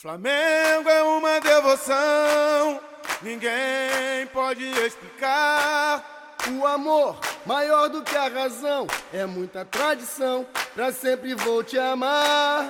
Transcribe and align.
Flamengo 0.00 0.88
é 0.88 1.02
uma 1.02 1.38
devoção, 1.40 2.80
ninguém 3.20 4.26
pode 4.32 4.64
explicar. 4.64 6.38
O 6.58 6.66
amor, 6.66 7.18
maior 7.44 7.90
do 7.90 8.00
que 8.02 8.16
a 8.16 8.28
razão, 8.28 8.86
é 9.12 9.26
muita 9.26 9.62
tradição, 9.62 10.46
pra 10.74 10.90
sempre 10.90 11.34
vou 11.34 11.62
te 11.62 11.76
amar. 11.76 12.66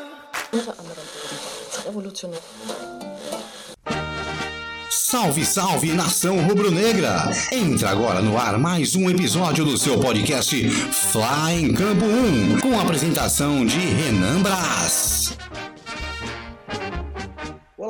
Salve, 4.90 5.46
salve, 5.46 5.92
nação 5.92 6.40
rubro-negra! 6.40 7.30
Entra 7.52 7.90
agora 7.90 8.20
no 8.20 8.36
ar 8.36 8.58
mais 8.58 8.96
um 8.96 9.08
episódio 9.08 9.64
do 9.64 9.78
seu 9.78 10.00
podcast 10.00 10.68
Fly 10.68 11.62
em 11.62 11.74
Campo 11.74 12.06
1, 12.06 12.58
com 12.58 12.76
a 12.76 12.82
apresentação 12.82 13.64
de 13.64 13.78
Renan 13.78 14.42
Brás. 14.42 15.38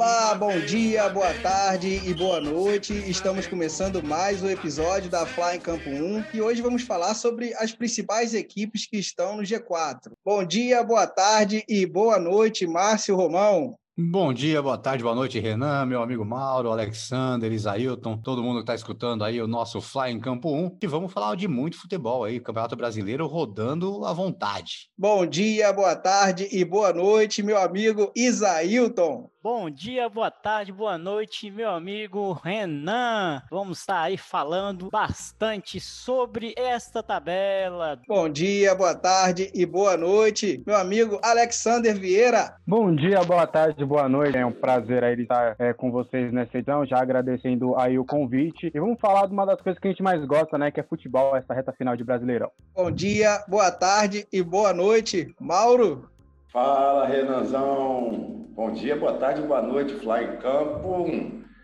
Olá, 0.01 0.35
bom 0.35 0.59
dia, 0.61 1.11
boa 1.11 1.35
tarde 1.43 2.01
e 2.09 2.15
boa 2.15 2.41
noite. 2.41 2.95
Estamos 2.95 3.47
começando 3.47 4.03
mais 4.03 4.43
um 4.43 4.49
episódio 4.49 5.11
da 5.11 5.27
Fly 5.27 5.57
em 5.57 5.61
Campo 5.61 5.91
1 5.91 6.25
e 6.33 6.41
hoje 6.41 6.63
vamos 6.63 6.85
falar 6.85 7.13
sobre 7.13 7.53
as 7.57 7.73
principais 7.73 8.33
equipes 8.33 8.87
que 8.87 8.97
estão 8.97 9.37
no 9.37 9.43
G4. 9.43 10.13
Bom 10.25 10.43
dia, 10.43 10.83
boa 10.83 11.07
tarde 11.07 11.63
e 11.69 11.85
boa 11.85 12.19
noite, 12.19 12.67
Márcio 12.67 13.15
Romão. 13.15 13.77
Bom 13.99 14.33
dia, 14.33 14.63
boa 14.63 14.79
tarde, 14.79 15.03
boa 15.03 15.15
noite, 15.15 15.39
Renan, 15.39 15.85
meu 15.85 16.03
amigo 16.03 16.25
Mauro, 16.25 16.71
Alexander, 16.71 17.53
Isailton, 17.53 18.17
todo 18.17 18.43
mundo 18.43 18.57
que 18.57 18.63
está 18.63 18.75
escutando 18.75 19.23
aí 19.23 19.43
o 19.43 19.47
nosso 19.47 19.79
Fly 19.83 20.13
em 20.13 20.19
Campo 20.19 20.51
1, 20.51 20.79
e 20.81 20.87
vamos 20.87 21.13
falar 21.13 21.37
de 21.37 21.47
muito 21.47 21.77
futebol 21.77 22.25
aí, 22.25 22.41
Campeonato 22.41 22.75
Brasileiro 22.77 23.27
rodando 23.27 24.03
à 24.07 24.15
vontade. 24.15 24.89
Bom 24.97 25.27
dia, 25.27 25.71
boa 25.71 25.95
tarde 25.95 26.49
e 26.51 26.65
boa 26.65 26.95
noite, 26.95 27.43
meu 27.43 27.59
amigo 27.59 28.11
Isailton. 28.17 29.29
Bom 29.43 29.71
dia, 29.71 30.07
boa 30.07 30.31
tarde, 30.31 30.71
boa 30.71 30.99
noite, 30.99 31.51
meu 31.51 31.71
amigo 31.71 32.33
Renan. 32.33 33.43
Vamos 33.51 33.79
estar 33.79 34.03
aí 34.03 34.19
falando 34.19 34.91
bastante 34.91 35.81
sobre 35.81 36.53
esta 36.59 37.03
tabela. 37.03 37.99
Bom 38.07 38.29
dia, 38.29 38.75
boa 38.75 38.95
tarde 38.95 39.51
e 39.55 39.65
boa 39.65 39.97
noite, 39.97 40.63
meu 40.67 40.77
amigo 40.77 41.19
Alexander 41.25 41.99
Vieira. 41.99 42.55
Bom 42.67 42.95
dia, 42.95 43.25
boa 43.25 43.47
tarde, 43.47 43.83
boa 43.83 44.11
noite. 44.11 44.37
É 44.37 44.45
um 44.45 44.53
prazer 44.53 45.03
aí 45.03 45.19
estar 45.19 45.57
é, 45.59 45.73
com 45.73 45.91
vocês 45.91 46.31
nessa 46.31 46.59
edição, 46.59 46.85
já 46.85 47.01
agradecendo 47.01 47.75
aí 47.79 47.99
o 47.99 48.05
convite. 48.05 48.71
E 48.75 48.79
vamos 48.79 49.01
falar 49.01 49.27
de 49.27 49.33
uma 49.33 49.47
das 49.47 49.63
coisas 49.63 49.81
que 49.81 49.89
a 49.89 49.91
gente 49.91 50.03
mais 50.03 50.23
gosta, 50.27 50.59
né, 50.59 50.71
que 50.71 50.81
é 50.81 50.83
futebol, 50.83 51.35
essa 51.35 51.55
reta 51.55 51.73
final 51.73 51.97
de 51.97 52.05
Brasileirão. 52.05 52.51
Bom 52.77 52.91
dia, 52.91 53.43
boa 53.49 53.71
tarde 53.73 54.29
e 54.31 54.43
boa 54.43 54.75
noite, 54.75 55.35
Mauro. 55.41 56.11
Fala, 56.53 57.07
Renanzão. 57.07 58.11
Bom 58.57 58.73
dia, 58.73 58.97
boa 58.97 59.17
tarde, 59.19 59.41
boa 59.41 59.63
noite, 59.63 59.95
Fly 59.95 60.37
Campo. 60.39 61.07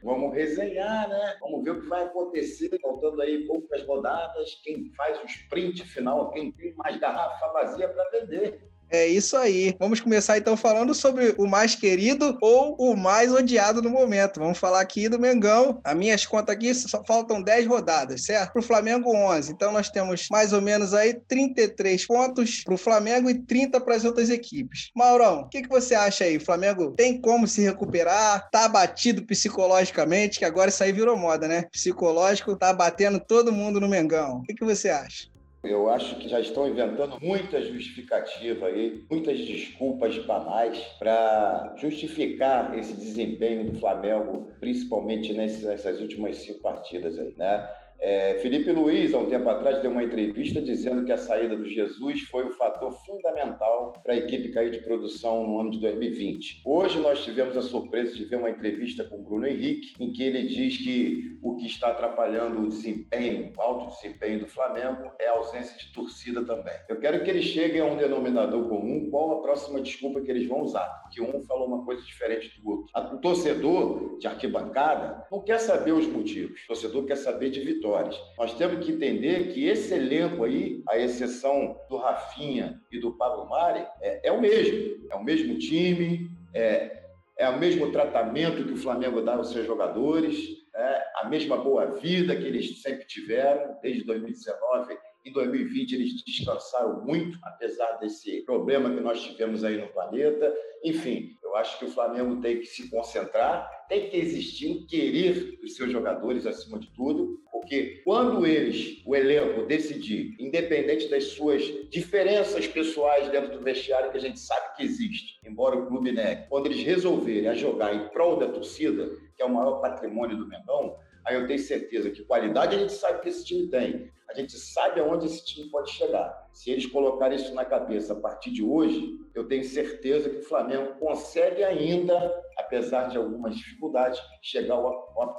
Vamos 0.01 0.33
resenhar, 0.33 1.09
né? 1.09 1.37
Vamos 1.41 1.65
ver 1.65 1.71
o 1.73 1.81
que 1.81 1.89
vai 1.89 2.05
acontecer, 2.05 2.71
faltando 2.81 3.21
aí 3.21 3.49
poucas 3.49 3.85
rodadas. 3.85 4.55
Quem 4.63 4.93
faz 4.97 5.21
o 5.21 5.27
sprint 5.27 5.83
final, 5.83 6.31
quem 6.31 6.53
tem 6.53 6.73
mais 6.77 6.97
garrafa 6.99 7.53
vazia 7.53 7.89
para 7.89 8.09
vender. 8.11 8.61
É 8.89 9.07
isso 9.07 9.37
aí. 9.37 9.75
Vamos 9.79 10.01
começar 10.01 10.39
então 10.39 10.57
falando 10.57 10.95
sobre 10.95 11.35
o 11.39 11.47
mais 11.47 11.75
querido 11.75 12.39
ou 12.41 12.77
o 12.79 12.97
mais 12.97 13.33
odiado 13.33 13.83
no 13.83 13.91
momento. 13.91 14.39
Vamos 14.39 14.59
falar 14.59 14.81
aqui 14.81 15.09
do 15.09 15.19
Mengão. 15.19 15.81
As 15.83 15.97
minhas 15.97 16.25
contas 16.25 16.55
aqui 16.55 16.73
só 16.75 17.03
faltam 17.05 17.43
10 17.43 17.67
rodadas, 17.67 18.25
certo? 18.25 18.53
Para 18.53 18.61
o 18.61 18.63
Flamengo, 18.63 19.15
11. 19.15 19.53
Então 19.53 19.73
nós 19.73 19.91
temos 19.91 20.29
mais 20.31 20.53
ou 20.53 20.63
menos 20.63 20.95
aí 20.95 21.15
33 21.27 22.07
pontos 22.07 22.63
para 22.63 22.75
o 22.75 22.79
Flamengo 22.79 23.29
e 23.29 23.35
30 23.35 23.81
para 23.81 23.97
as 23.97 24.05
outras 24.05 24.31
equipes. 24.31 24.91
Maurão, 24.95 25.41
o 25.41 25.49
que, 25.49 25.63
que 25.63 25.69
você 25.69 25.95
acha 25.95 26.25
aí? 26.25 26.37
O 26.37 26.45
Flamengo 26.45 26.93
tem 26.93 27.21
como 27.21 27.49
se 27.49 27.63
recuperar? 27.63 28.49
Tá 28.51 28.67
abatido 28.67 29.25
psicologicamente, 29.27 30.39
que 30.39 30.45
agora 30.45 30.71
isso 30.71 30.83
aí 30.83 30.93
virou 30.93 31.17
moda, 31.17 31.49
né? 31.49 31.65
Psicológico 31.73 32.57
tá 32.57 32.73
batendo 32.73 33.19
todo 33.19 33.53
mundo 33.53 33.81
no 33.81 33.89
Mengão. 33.89 34.39
O 34.39 34.43
que, 34.43 34.55
que 34.55 34.65
você 34.65 34.91
acha? 34.91 35.36
Eu 35.63 35.89
acho 35.91 36.17
que 36.19 36.29
já 36.29 36.39
estão 36.39 36.69
inventando 36.69 37.19
muita 37.21 37.61
justificativa 37.61 38.67
aí, 38.67 39.05
muitas 39.11 39.39
desculpas 39.41 40.17
banais 40.25 40.79
para 40.99 41.75
justificar 41.77 42.79
esse 42.79 42.95
desempenho 42.95 43.71
do 43.71 43.79
Flamengo, 43.81 44.49
principalmente 44.61 45.33
nessas 45.33 46.01
últimas 46.01 46.37
cinco 46.37 46.61
partidas 46.61 47.19
aí, 47.19 47.35
né? 47.37 47.69
É, 47.99 48.35
Felipe 48.41 48.71
Luiz, 48.73 49.15
há 49.15 49.19
um 49.19 49.27
tempo 49.27 49.49
atrás, 49.49 49.81
deu 49.81 49.91
uma 49.91 50.05
entrevista 50.05 50.61
dizendo 50.61 51.05
que 51.05 51.13
a 51.13 51.17
saída 51.17 51.57
do 51.57 51.67
Jesus 51.67 52.23
foi 52.23 52.45
o 52.45 52.51
fator 52.51 52.93
fundamental 53.05 53.95
para 54.03 54.13
a 54.13 54.17
equipe 54.17 54.51
cair 54.51 54.71
de 54.71 54.79
produção 54.79 55.47
no 55.47 55.61
ano 55.61 55.71
de 55.71 55.81
2020. 55.81 56.63
Hoje 56.65 57.01
nós 57.01 57.25
tivemos 57.25 57.57
a 57.57 57.63
surpresa 57.63 58.15
de 58.15 58.25
ver 58.27 58.37
uma 58.37 58.51
entrevista 58.51 59.03
com 59.05 59.17
o 59.17 59.23
Bruno 59.23 59.47
Henrique, 59.47 59.95
em 59.99 60.13
que 60.13 60.23
ele 60.23 60.43
diz 60.43 60.77
que 60.77 61.39
o 61.43 61.57
que 61.57 61.67
está 61.67 61.89
atrapalhando 61.89 62.61
o 62.61 62.69
desempenho, 62.69 63.53
o 63.57 63.61
alto 63.61 63.95
desempenho 63.95 64.41
do 64.41 64.47
Flamengo, 64.47 65.11
é 65.19 65.29
a 65.29 65.33
ausência 65.33 65.77
de 65.79 65.93
torcida 65.93 66.45
também. 66.45 66.75
Eu 66.89 67.01
quero 67.01 67.25
que 67.25 67.31
eles 67.31 67.47
cheguem 67.47 67.81
a 67.81 67.87
um 67.87 67.97
denominador 67.97 68.69
comum, 68.69 69.09
qual 69.11 69.39
a 69.39 69.43
próxima 69.43 69.81
desculpa 69.81 70.21
que 70.21 70.31
eles 70.31 70.47
vão 70.47 70.63
usar, 70.63 70.87
porque 71.03 71.23
um 71.23 71.41
falou 71.47 71.67
uma 71.67 71.85
coisa 71.85 72.03
diferente 72.03 72.61
do 72.61 72.71
outro. 72.71 72.87
O 73.15 73.19
torcedor 73.19 74.19
de 74.19 74.27
arquibancada 74.27 75.25
não 75.31 75.41
quer 75.41 75.59
saber 75.59 75.93
os 75.93 76.07
motivos, 76.07 76.63
o 76.65 76.69
torcedor 76.69 77.05
quer 77.07 77.17
saber 77.17 77.51
de 77.51 77.61
vitória 77.61 77.86
vitórias. 77.87 78.21
Nós 78.37 78.55
temos 78.55 78.85
que 78.85 78.93
entender 78.93 79.53
que 79.53 79.67
esse 79.67 79.95
elenco 79.95 80.45
aí, 80.45 80.83
a 80.89 80.99
exceção 80.99 81.81
do 81.89 81.97
Rafinha 81.97 82.81
e 82.91 82.99
do 82.99 83.17
Pablo 83.17 83.49
Mari, 83.49 83.87
é, 84.01 84.29
é 84.29 84.33
o 84.33 84.41
mesmo. 84.41 85.07
É 85.11 85.15
o 85.15 85.23
mesmo 85.23 85.57
time, 85.59 86.29
é, 86.53 87.05
é 87.39 87.49
o 87.49 87.59
mesmo 87.59 87.93
tratamento 87.93 88.65
que 88.65 88.73
o 88.73 88.77
Flamengo 88.77 89.23
dá 89.23 89.37
aos 89.37 89.53
seus 89.53 89.67
jogadores, 89.67 90.37
é 90.75 91.03
a 91.17 91.29
mesma 91.29 91.57
boa 91.57 91.87
vida 91.87 92.35
que 92.35 92.45
eles 92.45 92.83
sempre 92.83 93.07
tiveram 93.07 93.77
desde 93.81 94.05
2019 94.05 94.97
em 95.27 95.33
2020 95.33 95.93
eles 95.93 96.25
descansaram 96.25 97.05
muito, 97.05 97.37
apesar 97.43 97.99
desse 97.99 98.43
problema 98.43 98.95
que 98.95 99.01
nós 99.01 99.21
tivemos 99.21 99.65
aí 99.65 99.77
no 99.77 99.89
planeta. 99.89 100.55
Enfim, 100.85 101.37
eu 101.43 101.57
acho 101.57 101.77
que 101.81 101.85
o 101.85 101.91
Flamengo 101.91 102.41
tem 102.41 102.61
que 102.61 102.67
se 102.67 102.89
concentrar, 102.89 103.69
tem 103.89 104.09
que 104.09 104.17
existir 104.17 104.71
um 104.71 104.87
querer 104.87 105.59
dos 105.61 105.75
seus 105.75 105.91
jogadores 105.91 106.47
acima 106.47 106.79
de 106.79 106.95
tudo, 106.95 107.41
porque 107.67 108.01
quando 108.05 108.47
eles, 108.47 109.03
o 109.05 109.17
elenco, 109.17 109.67
decidir, 109.67 110.37
independente 110.39 111.09
das 111.09 111.33
suas 111.33 111.63
diferenças 111.91 112.65
pessoais 112.69 113.29
dentro 113.29 113.59
do 113.59 113.65
vestiário, 113.65 114.13
que 114.13 114.17
a 114.17 114.21
gente 114.21 114.39
sabe 114.39 114.77
que 114.77 114.85
existe, 114.85 115.41
embora 115.45 115.77
o 115.77 115.87
clube 115.89 116.13
negue, 116.13 116.47
quando 116.49 116.67
eles 116.67 116.85
resolverem 116.85 117.49
a 117.49 117.55
jogar 117.55 117.93
em 117.93 118.09
prol 118.11 118.39
da 118.39 118.47
torcida, 118.47 119.11
que 119.37 119.43
é 119.43 119.45
o 119.45 119.53
maior 119.53 119.81
patrimônio 119.81 120.37
do 120.37 120.47
Mengão, 120.47 120.97
aí 121.25 121.35
eu 121.35 121.45
tenho 121.49 121.59
certeza 121.59 122.09
que 122.09 122.23
qualidade 122.23 122.77
a 122.77 122.79
gente 122.79 122.93
sabe 122.93 123.21
que 123.21 123.31
esse 123.31 123.45
time 123.45 123.67
tem. 123.67 124.13
A 124.31 124.35
gente 124.35 124.53
sabe 124.53 125.01
aonde 125.01 125.27
esse 125.27 125.45
time 125.45 125.69
pode 125.69 125.91
chegar. 125.91 126.49
Se 126.53 126.71
eles 126.71 126.87
colocarem 126.87 127.37
isso 127.37 127.53
na 127.53 127.65
cabeça 127.65 128.13
a 128.13 128.17
partir 128.17 128.53
de 128.53 128.63
hoje, 128.63 129.19
eu 129.37 129.47
tenho 129.47 129.63
certeza 129.65 130.31
que 130.31 130.39
o 130.39 130.45
Flamengo 130.45 130.95
consegue 130.99 131.63
ainda, 131.63 132.35
apesar 132.57 133.09
de 133.09 133.19
algumas 133.19 133.55
dificuldades, 133.55 134.19
chegar 134.43 134.75
ao 134.75 135.39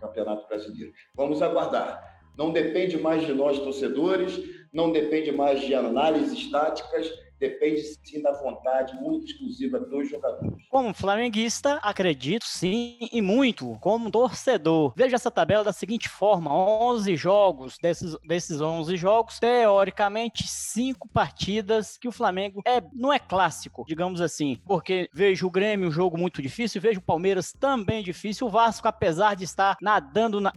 campeonato 0.00 0.46
brasileiro. 0.46 0.92
Vamos 1.14 1.40
aguardar. 1.40 2.18
Não 2.36 2.52
depende 2.52 2.98
mais 2.98 3.26
de 3.26 3.32
nós, 3.32 3.58
torcedores, 3.58 4.38
não 4.72 4.92
depende 4.92 5.32
mais 5.32 5.60
de 5.60 5.74
análises 5.74 6.50
táticas, 6.50 7.10
depende 7.38 7.82
sim 8.04 8.20
da 8.20 8.32
vontade 8.32 8.94
muito 9.00 9.26
exclusiva 9.26 9.78
dos 9.80 10.08
jogadores. 10.08 10.52
Como 10.68 10.92
flamenguista, 10.92 11.78
acredito 11.82 12.44
sim 12.44 12.98
e 13.12 13.22
muito. 13.22 13.76
Como 13.80 14.10
torcedor, 14.10 14.92
veja 14.96 15.16
essa 15.16 15.30
tabela 15.30 15.64
da 15.64 15.72
seguinte 15.72 16.08
forma: 16.08 16.52
11 16.52 17.16
jogos, 17.16 17.78
desses, 17.80 18.16
desses 18.26 18.60
11 18.60 18.96
jogos, 18.96 19.38
teoricamente, 19.38 20.46
5 20.46 21.08
partidas 21.08 21.96
que 21.96 22.08
o 22.08 22.12
Flamengo 22.12 22.62
é, 22.66 22.82
não 22.92 23.12
é 23.12 23.18
clássico, 23.18 23.84
digamos 23.86 24.20
assim, 24.20 24.60
porque 24.66 25.08
vejo 25.12 25.46
o 25.46 25.50
Grêmio 25.50 25.88
um 25.88 25.92
jogo 25.92 26.18
muito 26.18 26.42
difícil, 26.42 26.80
vejo 26.80 27.00
o 27.00 27.02
Palmeiras 27.02 27.52
também 27.52 28.02
difícil, 28.02 28.46
o 28.46 28.50
Vasco, 28.50 28.88
apesar 28.88 29.34
de 29.34 29.44
estar 29.44 29.76
nadando 29.80 30.40
na, 30.40 30.52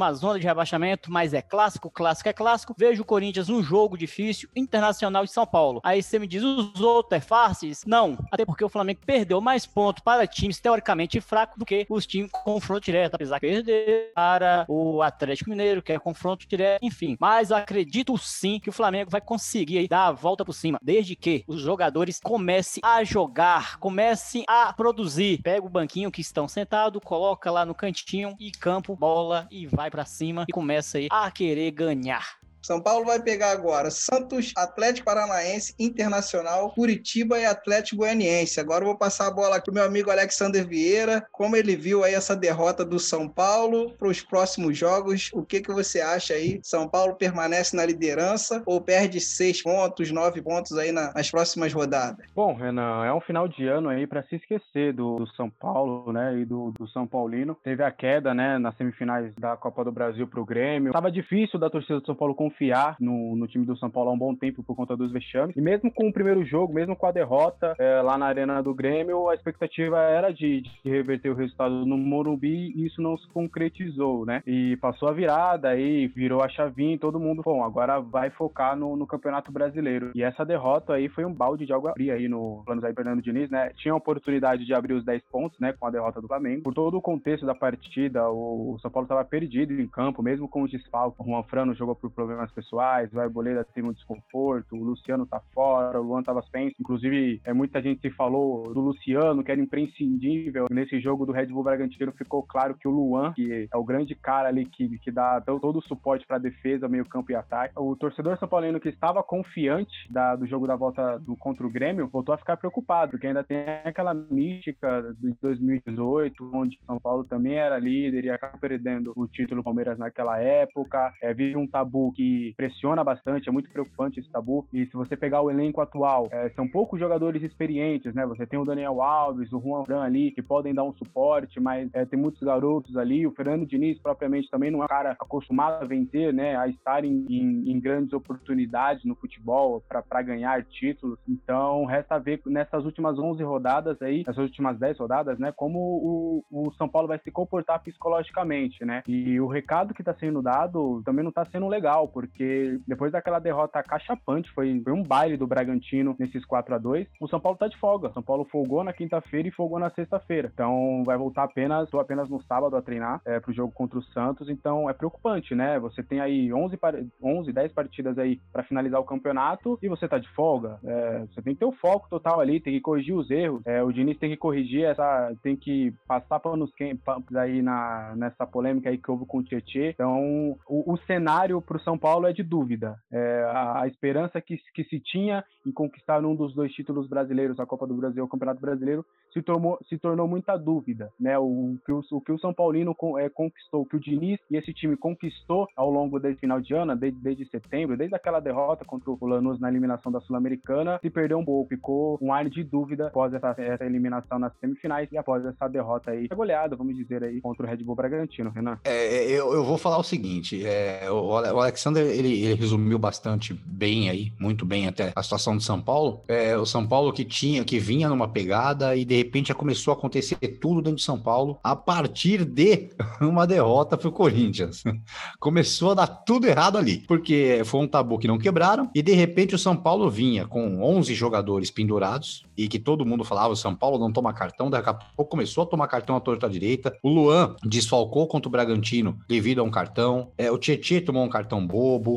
à 0.00 0.12
zona 0.12 0.38
de 0.38 0.46
rebaixamento, 0.46 1.10
mas 1.10 1.34
é 1.34 1.42
clássico, 1.42 1.90
clássico 1.90 2.28
é 2.28 2.32
clássico, 2.32 2.74
vejo 2.76 3.02
o 3.02 3.04
Corinthians 3.04 3.48
um 3.48 3.62
jogo 3.62 3.96
difícil, 3.96 4.48
Internacional 4.54 5.24
de 5.24 5.32
São 5.32 5.46
Paulo. 5.46 5.80
Aí 5.84 6.02
você 6.02 6.15
me 6.18 6.26
diz, 6.26 6.42
os 6.42 6.80
outros 6.80 7.16
é 7.16 7.20
fáceis? 7.20 7.84
Não, 7.86 8.16
até 8.30 8.44
porque 8.44 8.64
o 8.64 8.68
Flamengo 8.68 9.00
perdeu 9.04 9.40
mais 9.40 9.66
pontos 9.66 10.02
para 10.02 10.26
times 10.26 10.60
teoricamente 10.60 11.20
fracos 11.20 11.58
do 11.58 11.64
que 11.64 11.86
os 11.88 12.06
times 12.06 12.30
com 12.30 12.56
confronto 12.56 12.84
direto, 12.84 13.14
apesar 13.14 13.36
de 13.36 13.40
perder 13.40 14.12
para 14.14 14.64
o 14.68 15.02
Atlético 15.02 15.50
Mineiro, 15.50 15.82
que 15.82 15.92
é 15.92 15.98
confronto 15.98 16.46
direto, 16.48 16.82
enfim. 16.82 17.16
Mas 17.20 17.52
acredito 17.52 18.16
sim 18.16 18.58
que 18.58 18.70
o 18.70 18.72
Flamengo 18.72 19.10
vai 19.10 19.20
conseguir 19.20 19.86
dar 19.88 20.06
a 20.06 20.12
volta 20.12 20.44
por 20.44 20.52
cima, 20.52 20.78
desde 20.82 21.14
que 21.14 21.44
os 21.46 21.60
jogadores 21.60 22.18
comecem 22.22 22.80
a 22.84 23.04
jogar, 23.04 23.78
comecem 23.78 24.44
a 24.48 24.72
produzir. 24.72 25.40
Pega 25.42 25.66
o 25.66 25.70
banquinho 25.70 26.10
que 26.10 26.20
estão 26.20 26.48
sentados, 26.48 27.02
coloca 27.04 27.50
lá 27.50 27.64
no 27.64 27.74
cantinho 27.74 28.34
e 28.40 28.50
campo, 28.50 28.96
bola 28.96 29.46
e 29.50 29.66
vai 29.66 29.90
para 29.90 30.04
cima 30.04 30.44
e 30.48 30.52
começa 30.52 30.98
aí 30.98 31.08
a 31.10 31.30
querer 31.30 31.70
ganhar. 31.70 32.45
São 32.66 32.80
Paulo 32.80 33.04
vai 33.04 33.22
pegar 33.22 33.52
agora 33.52 33.92
Santos, 33.92 34.52
Atlético 34.56 35.04
Paranaense, 35.04 35.72
Internacional, 35.78 36.70
Curitiba 36.70 37.38
e 37.38 37.44
Atlético 37.44 37.98
Goianiense. 37.98 38.58
Agora 38.58 38.82
eu 38.82 38.88
vou 38.88 38.98
passar 38.98 39.28
a 39.28 39.30
bola 39.30 39.54
aqui 39.54 39.66
pro 39.66 39.74
meu 39.74 39.84
amigo 39.84 40.10
Alexander 40.10 40.66
Vieira, 40.66 41.24
como 41.30 41.54
ele 41.54 41.76
viu 41.76 42.02
aí 42.02 42.14
essa 42.14 42.34
derrota 42.34 42.84
do 42.84 42.98
São 42.98 43.28
Paulo 43.28 43.92
para 43.92 44.08
os 44.08 44.20
próximos 44.20 44.76
jogos. 44.76 45.30
O 45.32 45.44
que, 45.44 45.60
que 45.60 45.70
você 45.70 46.00
acha 46.00 46.34
aí? 46.34 46.58
São 46.60 46.88
Paulo 46.88 47.14
permanece 47.14 47.76
na 47.76 47.86
liderança 47.86 48.60
ou 48.66 48.80
perde 48.80 49.20
seis 49.20 49.62
pontos, 49.62 50.10
nove 50.10 50.42
pontos 50.42 50.76
aí 50.76 50.90
nas 50.90 51.30
próximas 51.30 51.72
rodadas? 51.72 52.26
Bom, 52.34 52.52
Renan, 52.52 53.04
é 53.04 53.14
um 53.14 53.20
final 53.20 53.46
de 53.46 53.64
ano 53.68 53.90
aí 53.90 54.08
para 54.08 54.24
se 54.24 54.34
esquecer 54.34 54.92
do, 54.92 55.18
do, 55.18 55.26
São 55.36 55.48
Paulo, 55.48 56.12
né, 56.12 56.36
e 56.36 56.44
do, 56.44 56.72
do, 56.76 56.88
São 56.88 57.06
Paulino. 57.06 57.56
Teve 57.62 57.84
a 57.84 57.92
queda, 57.92 58.34
né, 58.34 58.58
nas 58.58 58.76
semifinais 58.76 59.32
da 59.38 59.56
Copa 59.56 59.84
do 59.84 59.92
Brasil 59.92 60.26
para 60.26 60.40
o 60.40 60.44
Grêmio. 60.44 60.90
Tava 60.90 61.12
difícil 61.12 61.60
da 61.60 61.70
torcida 61.70 62.00
do 62.00 62.06
São 62.06 62.16
Paulo 62.16 62.34
confiar 62.34 62.55
confiar 62.56 62.96
no, 62.98 63.36
no, 63.36 63.46
time 63.46 63.66
do 63.66 63.76
São 63.76 63.90
Paulo 63.90 64.10
há 64.10 64.12
um 64.12 64.18
bom 64.18 64.34
tempo 64.34 64.62
por 64.62 64.74
conta 64.74 64.96
dos 64.96 65.12
vexames. 65.12 65.54
E 65.54 65.60
mesmo 65.60 65.92
com 65.92 66.08
o 66.08 66.12
primeiro 66.12 66.44
jogo, 66.44 66.72
mesmo 66.72 66.96
com 66.96 67.06
a 67.06 67.12
derrota 67.12 67.74
é, 67.78 68.00
lá 68.00 68.16
na 68.16 68.26
Arena 68.26 68.62
do 68.62 68.74
Grêmio, 68.74 69.28
a 69.28 69.34
expectativa 69.34 70.00
era 70.00 70.32
de, 70.32 70.62
de, 70.62 70.72
reverter 70.84 71.30
o 71.30 71.34
resultado 71.34 71.84
no 71.84 71.98
Morumbi 71.98 72.72
e 72.74 72.86
isso 72.86 73.02
não 73.02 73.16
se 73.18 73.28
concretizou, 73.28 74.24
né? 74.24 74.42
E 74.46 74.76
passou 74.78 75.08
a 75.08 75.12
virada 75.12 75.68
aí, 75.68 76.06
virou 76.08 76.42
a 76.42 76.48
chavinha 76.48 76.98
todo 76.98 77.20
mundo, 77.20 77.42
bom, 77.44 77.62
agora 77.62 78.00
vai 78.00 78.30
focar 78.30 78.76
no, 78.76 78.96
no, 78.96 79.06
Campeonato 79.06 79.52
Brasileiro. 79.52 80.12
E 80.14 80.22
essa 80.22 80.44
derrota 80.44 80.94
aí 80.94 81.08
foi 81.08 81.24
um 81.24 81.32
balde 81.32 81.66
de 81.66 81.72
água 81.72 81.92
fria 81.92 82.14
aí 82.14 82.28
no 82.28 82.62
planos 82.64 82.84
aí 82.84 82.94
Fernando 82.94 83.22
Diniz, 83.22 83.50
né? 83.50 83.70
Tinha 83.76 83.92
a 83.92 83.96
oportunidade 83.96 84.64
de 84.64 84.74
abrir 84.74 84.94
os 84.94 85.04
10 85.04 85.22
pontos, 85.30 85.58
né, 85.58 85.72
com 85.72 85.86
a 85.86 85.90
derrota 85.90 86.20
do 86.20 86.28
Flamengo. 86.28 86.62
Por 86.62 86.74
todo 86.74 86.96
o 86.96 87.02
contexto 87.02 87.44
da 87.44 87.54
partida, 87.54 88.28
o, 88.28 88.74
o 88.74 88.78
São 88.80 88.90
Paulo 88.90 89.04
estava 89.04 89.24
perdido 89.24 89.72
em 89.80 89.86
campo, 89.86 90.22
mesmo 90.22 90.48
com 90.48 90.62
os 90.62 90.70
desfalques. 90.70 91.18
O 91.20 91.24
Juan 91.24 91.42
Frano 91.44 91.74
jogou 91.74 91.94
por 91.94 92.10
problemas 92.10 92.45
problemas 92.46 92.52
pessoais, 92.52 93.12
o 93.12 93.20
Arboleda 93.20 93.64
tem 93.64 93.84
um 93.84 93.92
desconforto, 93.92 94.76
o 94.76 94.84
Luciano 94.84 95.26
tá 95.26 95.40
fora, 95.52 96.00
o 96.00 96.04
Luan 96.04 96.22
tava 96.22 96.42
suspenso. 96.42 96.76
Inclusive, 96.80 97.40
é, 97.44 97.52
muita 97.52 97.82
gente 97.82 98.00
se 98.00 98.10
falou 98.10 98.62
do 98.72 98.80
Luciano, 98.80 99.42
que 99.42 99.50
era 99.50 99.60
imprescindível. 99.60 100.66
Nesse 100.70 101.00
jogo 101.00 101.26
do 101.26 101.32
Red 101.32 101.46
Bull 101.46 101.64
Bragantino 101.64 102.12
ficou 102.12 102.42
claro 102.42 102.76
que 102.76 102.88
o 102.88 102.90
Luan, 102.90 103.32
que 103.34 103.68
é 103.72 103.76
o 103.76 103.84
grande 103.84 104.14
cara 104.14 104.48
ali 104.48 104.64
que, 104.64 104.98
que 104.98 105.10
dá 105.10 105.40
todo 105.40 105.78
o 105.78 105.82
suporte 105.82 106.26
para 106.26 106.38
defesa, 106.38 106.88
meio 106.88 107.04
campo 107.04 107.32
e 107.32 107.34
ataque. 107.34 107.74
O 107.76 107.96
torcedor 107.96 108.38
são 108.38 108.48
paulino 108.48 108.80
que 108.80 108.88
estava 108.88 109.22
confiante 109.22 109.92
da, 110.10 110.36
do 110.36 110.46
jogo 110.46 110.66
da 110.66 110.76
volta 110.76 111.18
do, 111.18 111.36
contra 111.36 111.66
o 111.66 111.70
Grêmio, 111.70 112.08
voltou 112.08 112.34
a 112.34 112.38
ficar 112.38 112.56
preocupado, 112.56 113.12
porque 113.12 113.26
ainda 113.26 113.44
tem 113.44 113.58
aquela 113.84 114.14
mística 114.14 115.14
de 115.20 115.34
2018, 115.40 116.50
onde 116.54 116.78
São 116.86 116.98
Paulo 116.98 117.24
também 117.24 117.54
era 117.54 117.78
líder 117.78 118.24
e 118.24 118.30
acaba 118.30 118.58
perdendo 118.58 119.12
o 119.16 119.26
título 119.26 119.62
Palmeiras 119.62 119.98
naquela 119.98 120.38
época. 120.40 121.12
É, 121.22 121.34
vive 121.34 121.56
um 121.56 121.66
tabu 121.66 122.12
que 122.12 122.35
pressiona 122.56 123.02
bastante, 123.02 123.48
é 123.48 123.52
muito 123.52 123.70
preocupante 123.70 124.20
esse 124.20 124.30
tabu. 124.30 124.66
E 124.72 124.86
se 124.86 124.92
você 124.92 125.16
pegar 125.16 125.42
o 125.42 125.50
elenco 125.50 125.80
atual, 125.80 126.28
é, 126.30 126.50
são 126.50 126.68
poucos 126.68 126.98
jogadores 126.98 127.42
experientes, 127.42 128.14
né? 128.14 128.26
Você 128.26 128.46
tem 128.46 128.58
o 128.58 128.64
Daniel 128.64 129.02
Alves, 129.02 129.52
o 129.52 129.60
Juan 129.60 129.84
Fran 129.84 130.02
ali, 130.02 130.30
que 130.30 130.42
podem 130.42 130.74
dar 130.74 130.84
um 130.84 130.92
suporte, 130.92 131.60
mas 131.60 131.88
é, 131.92 132.04
tem 132.04 132.18
muitos 132.18 132.42
garotos 132.42 132.96
ali. 132.96 133.26
O 133.26 133.32
Fernando 133.32 133.66
Diniz, 133.66 133.98
propriamente, 134.00 134.50
também 134.50 134.70
não 134.70 134.82
é 134.82 134.84
um 134.84 134.88
cara 134.88 135.12
acostumado 135.12 135.82
a 135.82 135.86
vencer, 135.86 136.32
né? 136.32 136.56
A 136.56 136.68
estar 136.68 137.04
em, 137.04 137.24
em, 137.28 137.70
em 137.70 137.80
grandes 137.80 138.12
oportunidades 138.12 139.04
no 139.04 139.14
futebol 139.14 139.82
para 139.88 140.22
ganhar 140.22 140.64
títulos. 140.64 141.18
Então, 141.28 141.84
resta 141.84 142.18
ver 142.18 142.40
nessas 142.46 142.84
últimas 142.84 143.18
11 143.18 143.42
rodadas 143.42 144.00
aí, 144.02 144.24
nessas 144.26 144.44
últimas 144.44 144.78
10 144.78 144.98
rodadas, 144.98 145.38
né? 145.38 145.52
Como 145.52 145.78
o, 145.78 146.44
o 146.50 146.72
São 146.74 146.88
Paulo 146.88 147.08
vai 147.08 147.18
se 147.18 147.30
comportar 147.30 147.82
psicologicamente, 147.82 148.84
né? 148.84 149.02
E 149.06 149.40
o 149.40 149.46
recado 149.46 149.94
que 149.94 150.02
está 150.02 150.14
sendo 150.14 150.42
dado 150.42 151.02
também 151.04 151.22
não 151.22 151.30
está 151.30 151.44
sendo 151.44 151.68
legal, 151.68 152.08
porque 152.16 152.80
depois 152.88 153.12
daquela 153.12 153.38
derrota 153.38 153.82
cachapante, 153.82 154.50
foi, 154.52 154.80
foi 154.82 154.92
um 154.94 155.02
baile 155.02 155.36
do 155.36 155.46
Bragantino 155.46 156.16
nesses 156.18 156.46
4 156.46 156.74
a 156.74 156.78
2 156.78 157.06
o 157.20 157.28
São 157.28 157.38
Paulo 157.38 157.58
tá 157.58 157.68
de 157.68 157.76
folga. 157.76 158.10
São 158.14 158.22
Paulo 158.22 158.46
folgou 158.50 158.82
na 158.82 158.94
quinta-feira 158.94 159.46
e 159.46 159.50
folgou 159.50 159.78
na 159.78 159.90
sexta-feira. 159.90 160.50
Então 160.50 161.02
vai 161.04 161.18
voltar 161.18 161.42
apenas, 161.42 161.90
tô 161.90 162.00
apenas 162.00 162.30
no 162.30 162.42
sábado 162.44 162.74
a 162.74 162.80
treinar 162.80 163.20
é, 163.22 163.38
pro 163.38 163.52
jogo 163.52 163.70
contra 163.70 163.98
o 163.98 164.02
Santos. 164.02 164.48
Então 164.48 164.88
é 164.88 164.94
preocupante, 164.94 165.54
né? 165.54 165.78
Você 165.78 166.02
tem 166.02 166.18
aí 166.18 166.50
11, 166.50 166.78
11 167.22 167.52
10 167.52 167.72
partidas 167.72 168.16
aí 168.16 168.40
para 168.50 168.62
finalizar 168.62 168.98
o 168.98 169.04
campeonato 169.04 169.78
e 169.82 169.88
você 169.88 170.08
tá 170.08 170.16
de 170.16 170.28
folga. 170.30 170.78
É, 170.84 171.26
você 171.30 171.42
tem 171.42 171.52
que 171.52 171.60
ter 171.60 171.66
o 171.66 171.72
foco 171.72 172.08
total 172.08 172.40
ali, 172.40 172.60
tem 172.60 172.72
que 172.72 172.80
corrigir 172.80 173.14
os 173.14 173.30
erros. 173.30 173.60
É, 173.66 173.82
o 173.82 173.92
Diniz 173.92 174.16
tem 174.16 174.30
que 174.30 174.38
corrigir 174.38 174.84
essa, 174.84 175.34
tem 175.42 175.54
que 175.54 175.92
passar 176.08 176.40
panos 176.40 176.72
quentes 176.74 177.04
aí 177.36 177.60
na, 177.60 178.14
nessa 178.16 178.46
polêmica 178.46 178.88
aí 178.88 178.96
que 178.96 179.10
houve 179.10 179.26
com 179.26 179.38
o 179.38 179.42
Tietchan. 179.42 179.90
Então 179.90 180.56
o, 180.66 180.94
o 180.94 180.96
cenário 181.06 181.60
pro 181.60 181.78
São 181.80 181.98
Paulo 181.98 182.05
Paulo 182.06 182.28
é 182.28 182.32
de 182.32 182.44
dúvida. 182.44 182.96
É, 183.10 183.42
a, 183.50 183.82
a, 183.82 183.88
esperança 183.88 184.40
que, 184.40 184.56
que 184.72 184.84
se 184.84 185.00
tinha 185.00 185.44
em 185.66 185.72
conquistar 185.72 186.24
um 186.24 186.36
dos 186.36 186.54
dois 186.54 186.72
títulos 186.72 187.08
brasileiros, 187.08 187.58
a 187.58 187.66
Copa 187.66 187.84
do 187.84 187.96
Brasil 187.96 188.22
e 188.22 188.24
o 188.24 188.28
Campeonato 188.28 188.60
Brasileiro, 188.60 189.04
se 189.32 189.42
tornou, 189.42 189.76
se 189.88 189.98
tornou 189.98 190.28
muita 190.28 190.56
dúvida. 190.56 191.10
Né? 191.18 191.36
O, 191.36 191.76
que 191.84 191.90
o, 191.90 192.00
o 192.12 192.20
que 192.20 192.30
o 192.30 192.38
São 192.38 192.54
Paulino 192.54 192.94
é, 193.18 193.28
conquistou, 193.28 193.82
o 193.82 193.86
que 193.86 193.96
o 193.96 194.00
Diniz 194.00 194.38
e 194.48 194.56
esse 194.56 194.72
time 194.72 194.96
conquistou 194.96 195.66
ao 195.74 195.90
longo 195.90 196.20
desse 196.20 196.38
final 196.38 196.60
de 196.60 196.74
ano, 196.74 196.94
desde, 196.94 197.18
desde 197.18 197.44
setembro, 197.50 197.96
desde 197.96 198.14
aquela 198.14 198.38
derrota 198.38 198.84
contra 198.84 199.10
o 199.10 199.26
Lanús 199.26 199.58
na 199.58 199.68
eliminação 199.68 200.12
da 200.12 200.20
Sul-Americana, 200.20 201.00
se 201.02 201.10
perdeu 201.10 201.38
um 201.38 201.44
pouco, 201.44 201.70
ficou 201.70 202.18
um 202.22 202.32
ar 202.32 202.48
de 202.48 202.62
dúvida 202.62 203.08
após 203.08 203.34
essa, 203.34 203.52
essa 203.58 203.84
eliminação 203.84 204.38
nas 204.38 204.56
semifinais 204.60 205.10
e 205.10 205.18
após 205.18 205.44
essa 205.44 205.66
derrota 205.66 206.12
aí, 206.12 206.28
goleada, 206.28 206.76
vamos 206.76 206.94
dizer 206.94 207.24
aí, 207.24 207.40
contra 207.40 207.66
o 207.66 207.68
Red 207.68 207.78
Bull 207.78 207.96
Bragantino, 207.96 208.50
Renan. 208.50 208.78
É, 208.84 209.28
eu, 209.28 209.52
eu 209.52 209.64
vou 209.64 209.76
falar 209.76 209.98
o 209.98 210.04
seguinte, 210.04 210.64
é, 210.64 211.10
o, 211.10 211.56
o 211.56 211.60
Ele, 212.00 212.44
ele 212.44 212.54
resumiu 212.54 212.98
bastante 212.98 213.54
bem 213.64 214.08
aí, 214.10 214.32
muito 214.38 214.64
bem 214.64 214.86
até 214.86 215.12
a 215.14 215.22
situação 215.22 215.56
de 215.56 215.64
São 215.64 215.80
Paulo. 215.80 216.22
É, 216.28 216.56
o 216.56 216.66
São 216.66 216.86
Paulo 216.86 217.12
que 217.12 217.24
tinha, 217.24 217.64
que 217.64 217.78
vinha 217.78 218.08
numa 218.08 218.28
pegada 218.28 218.96
e 218.96 219.04
de 219.04 219.16
repente 219.16 219.48
já 219.48 219.54
começou 219.54 219.92
a 219.92 219.96
acontecer 219.96 220.36
tudo 220.60 220.82
dentro 220.82 220.96
de 220.96 221.02
São 221.02 221.18
Paulo 221.18 221.58
a 221.62 221.74
partir 221.74 222.44
de 222.44 222.90
uma 223.20 223.46
derrota 223.46 223.96
para 223.96 224.08
o 224.08 224.12
Corinthians. 224.12 224.82
começou 225.38 225.92
a 225.92 225.94
dar 225.94 226.06
tudo 226.06 226.46
errado 226.46 226.78
ali, 226.78 226.98
porque 227.06 227.62
foi 227.64 227.80
um 227.80 227.88
tabu 227.88 228.18
que 228.18 228.28
não 228.28 228.38
quebraram 228.38 228.90
e 228.94 229.02
de 229.02 229.12
repente 229.12 229.54
o 229.54 229.58
São 229.58 229.76
Paulo 229.76 230.10
vinha 230.10 230.46
com 230.46 230.82
11 230.82 231.14
jogadores 231.14 231.70
pendurados 231.70 232.44
e 232.56 232.68
que 232.68 232.78
todo 232.78 233.04
mundo 233.04 233.24
falava 233.24 233.52
o 233.52 233.56
São 233.56 233.74
Paulo 233.74 233.98
não 233.98 234.12
toma 234.12 234.32
cartão, 234.32 234.70
daqui 234.70 234.88
a 234.88 234.94
pouco 234.94 235.30
começou 235.30 235.64
a 235.64 235.66
tomar 235.66 235.88
cartão 235.88 236.16
à 236.16 236.20
torta 236.20 236.48
direita. 236.48 236.96
O 237.02 237.08
Luan 237.08 237.54
desfalcou 237.64 238.26
contra 238.26 238.48
o 238.48 238.50
Bragantino 238.50 239.18
devido 239.28 239.60
a 239.60 239.64
um 239.64 239.70
cartão. 239.70 240.30
É, 240.38 240.50
o 240.50 240.58
Tietchan 240.58 241.00
tomou 241.00 241.24
um 241.24 241.28
cartão 241.28 241.66